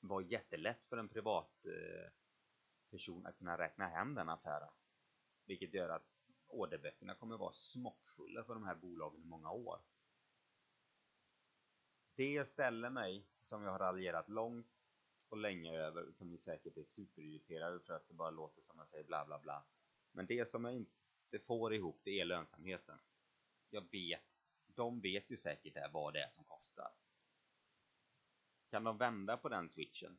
vara 0.00 0.24
jättelätt 0.24 0.84
för 0.88 0.96
en 0.96 1.08
privat 1.08 1.66
eh, 1.66 2.10
person 2.90 3.26
att 3.26 3.38
kunna 3.38 3.58
räkna 3.58 3.88
hem 3.88 4.14
den 4.14 4.28
affären. 4.28 4.72
Vilket 5.44 5.74
gör 5.74 5.88
att 5.88 6.06
orderböckerna 6.48 7.14
kommer 7.14 7.36
vara 7.36 7.52
smockfulla 7.52 8.44
för 8.44 8.54
de 8.54 8.64
här 8.64 8.74
bolagen 8.74 9.22
i 9.22 9.26
många 9.26 9.50
år. 9.50 9.80
Det 12.14 12.48
ställer 12.48 12.90
mig, 12.90 13.26
som 13.42 13.62
jag 13.62 13.70
har 13.70 13.78
raljerat 13.78 14.28
långt 14.28 14.73
och 15.34 15.40
länge 15.40 15.72
över, 15.72 16.12
som 16.12 16.30
ni 16.30 16.38
säkert 16.38 16.76
är 16.76 16.84
superirriterade 16.84 17.80
för 17.80 17.94
att 17.94 18.08
det 18.08 18.14
bara 18.14 18.30
låter 18.30 18.62
som 18.62 18.78
jag 18.78 18.88
säger 18.88 19.04
bla 19.04 19.24
bla 19.26 19.38
bla. 19.38 19.64
Men 20.12 20.26
det 20.26 20.48
som 20.48 20.64
jag 20.64 20.74
inte 20.74 21.38
får 21.46 21.74
ihop, 21.74 22.00
det 22.04 22.20
är 22.20 22.24
lönsamheten. 22.24 22.98
Jag 23.70 23.90
vet, 23.90 24.24
de 24.66 25.00
vet 25.00 25.30
ju 25.30 25.36
säkert 25.36 25.74
det, 25.74 25.90
vad 25.92 26.12
det 26.12 26.20
är 26.20 26.30
som 26.30 26.44
kostar. 26.44 26.92
Kan 28.70 28.84
de 28.84 28.98
vända 28.98 29.36
på 29.36 29.48
den 29.48 29.68
switchen, 29.68 30.18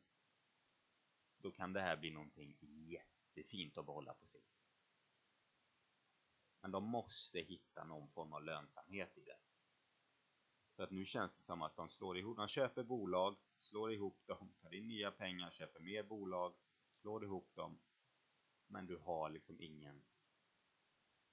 då 1.38 1.52
kan 1.52 1.74
det 1.74 1.82
här 1.82 1.98
bli 1.98 2.12
någonting 2.12 2.58
jättefint 2.88 3.78
att 3.78 3.86
behålla 3.86 4.14
på 4.14 4.28
sikt. 4.28 4.62
Men 6.62 6.72
de 6.72 6.84
måste 6.84 7.40
hitta 7.40 7.84
någon 7.84 8.10
form 8.10 8.34
av 8.34 8.44
lönsamhet 8.44 9.18
i 9.18 9.24
det. 9.24 9.38
För 10.76 10.84
att 10.84 10.92
nu 10.92 11.06
känns 11.06 11.36
det 11.36 11.44
som 11.44 11.62
att 11.62 11.76
de 11.76 11.90
slår 11.90 12.18
ihop, 12.18 12.38
de 12.38 12.48
köper 12.48 12.84
bolag, 12.84 13.38
slår 13.66 13.94
ihop 13.94 14.28
dem, 14.28 14.54
tar 14.62 14.74
in 14.74 14.88
nya 14.88 15.12
pengar, 15.12 15.52
köper 15.52 15.80
mer 15.80 16.04
bolag, 16.04 16.54
slår 17.02 17.24
ihop 17.24 17.56
dem. 17.56 17.80
Men 18.68 18.86
du 18.86 18.98
har 18.98 19.30
liksom 19.30 19.62
ingen, 19.62 20.06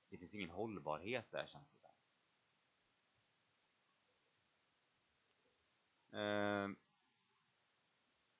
det 0.09 0.18
finns 0.18 0.35
ingen 0.35 0.51
hållbarhet 0.51 1.31
där 1.31 1.47
känns 1.47 1.68
det 1.68 1.79
som. 1.79 1.90
Eh, 6.18 6.68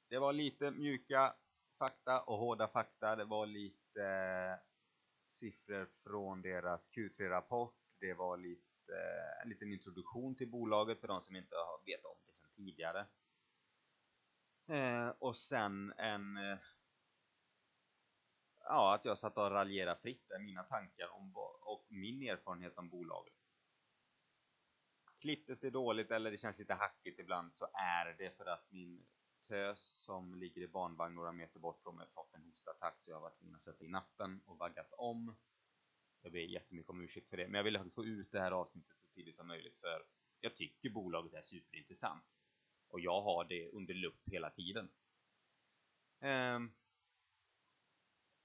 det 0.09 0.18
var 0.18 0.33
lite 0.33 0.70
mjuka 0.70 1.35
fakta 1.78 2.22
och 2.22 2.38
hårda 2.38 2.68
fakta. 2.68 3.16
Det 3.16 3.24
var 3.24 3.46
lite 3.46 4.61
siffror 5.26 5.87
från 5.87 6.42
deras 6.42 6.90
Q3-rapport. 6.90 7.74
Det 8.00 8.14
var 8.14 8.37
lite 8.37 8.62
en 9.42 9.48
liten 9.48 9.72
introduktion 9.72 10.35
till 10.35 10.50
bolaget 10.50 11.00
för 11.00 11.09
de 11.09 11.22
som 11.22 11.37
inte 11.37 11.55
vet 11.87 12.05
om 12.05 12.16
det 12.26 12.33
sedan 12.33 12.50
tidigare. 12.57 13.07
Eh, 14.66 15.09
och 15.09 15.37
sen 15.37 15.92
en 15.98 16.37
eh, 16.37 16.59
ja, 18.64 18.94
att 18.94 19.05
jag 19.05 19.18
satt 19.18 19.38
och 19.38 19.51
raljerade 19.51 20.01
fritt 20.01 20.29
där 20.29 20.38
mina 20.38 20.62
tankar 20.62 21.09
om 21.14 21.37
och 21.61 21.87
min 21.88 22.22
erfarenhet 22.22 22.79
om 22.79 22.88
bolaget. 22.88 23.35
Klipptes 25.20 25.61
det 25.61 25.70
dåligt 25.70 26.11
eller 26.11 26.31
det 26.31 26.38
känns 26.38 26.59
lite 26.59 26.75
hackigt 26.75 27.18
ibland 27.18 27.57
så 27.57 27.68
är 27.75 28.14
det 28.18 28.37
för 28.37 28.46
att 28.46 28.70
min 28.70 29.07
tös 29.48 30.05
som 30.05 30.35
ligger 30.35 30.62
i 30.62 30.68
barnvagn 30.68 31.14
några 31.14 31.33
meter 31.33 31.61
bort 31.61 31.83
från 31.83 31.96
mig 31.96 32.07
fått 32.14 32.35
en 32.35 32.42
hostattack 32.42 32.96
så 33.01 33.11
jag 33.11 33.16
har 33.16 33.22
varit 33.22 33.38
tvungen 33.38 33.57
att 33.57 33.64
sätta 33.64 33.85
i 33.85 33.88
nappen 33.88 34.40
och 34.44 34.59
vaggat 34.59 34.92
om. 34.92 35.37
Jag 36.22 36.33
ber 36.33 36.40
jättemycket 36.40 36.90
om 36.90 37.01
ursäkt 37.01 37.31
för 37.31 37.37
det, 37.37 37.48
men 37.48 37.55
jag 37.55 37.64
ville 37.64 37.90
få 37.90 38.05
ut 38.05 38.33
det 38.33 38.40
här 38.40 38.53
avsnittet 38.53 38.98
så 38.98 39.07
tidigt 39.07 39.37
som 39.37 39.46
möjligt 39.46 39.81
för 39.81 40.05
jag 40.40 40.57
tycker 40.57 40.90
bolaget 40.90 41.35
är 41.35 41.42
superintressant. 41.42 42.25
Och 42.92 43.00
jag 43.00 43.22
har 43.22 43.44
det 43.44 43.68
under 43.68 43.94
lupp 43.94 44.22
hela 44.24 44.50
tiden. 44.50 44.88
Um, 46.20 46.72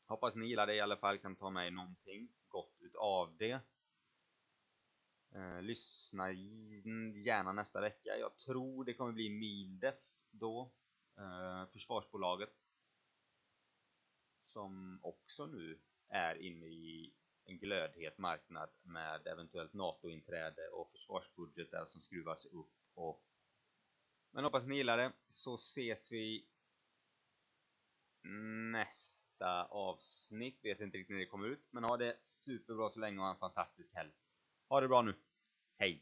hoppas 0.06 0.36
ni 0.36 0.48
gillar 0.48 0.68
det 0.68 0.76
i 0.76 0.82
alla 0.82 0.98
fall, 0.98 1.18
kan 1.18 1.36
ta 1.36 1.50
med 1.50 1.74
någonting 1.74 2.30
gott 2.48 2.76
utav 2.80 3.38
det. 3.38 3.60
Uh, 5.36 5.62
lyssna 5.62 6.32
gärna 7.26 7.52
nästa 7.52 7.82
vecka. 7.82 8.18
Jag 8.18 8.38
tror 8.38 8.86
det 8.86 8.94
kommer 8.94 9.12
bli 9.12 9.30
Mildef 9.30 9.96
då. 10.32 10.72
Uh, 11.20 11.66
försvarsbolaget. 11.72 12.54
Som 14.44 15.00
också 15.04 15.46
nu 15.46 15.80
är 16.10 16.36
inne 16.36 16.66
i 16.66 17.14
en 17.46 17.60
glödhet 17.60 18.18
marknad 18.18 18.70
med 18.82 19.28
eventuellt 19.28 19.74
NATO-inträde 19.74 20.68
och 20.68 20.92
försvarsbudgetar 20.92 21.86
som 21.86 22.02
skruvas 22.02 22.46
upp 22.46 22.74
och 22.94 23.24
men 24.38 24.44
hoppas 24.44 24.66
ni 24.66 24.76
gillar 24.76 24.98
det 24.98 25.12
så 25.28 25.56
ses 25.56 26.12
vi 26.12 26.46
nästa 28.72 29.66
avsnitt. 29.66 30.60
Vet 30.64 30.80
inte 30.80 30.98
riktigt 30.98 31.14
när 31.14 31.20
det 31.20 31.26
kommer 31.26 31.48
ut, 31.48 31.68
men 31.72 31.84
ha 31.84 31.98
det 31.98 32.18
superbra 32.22 32.90
så 32.90 33.00
länge 33.00 33.18
och 33.18 33.24
ha 33.24 33.32
en 33.32 33.40
fantastisk 33.40 33.96
helg. 33.96 34.12
Ha 34.70 34.82
det 34.82 34.88
bra 34.88 35.02
nu. 35.02 35.16
Hej! 35.78 36.02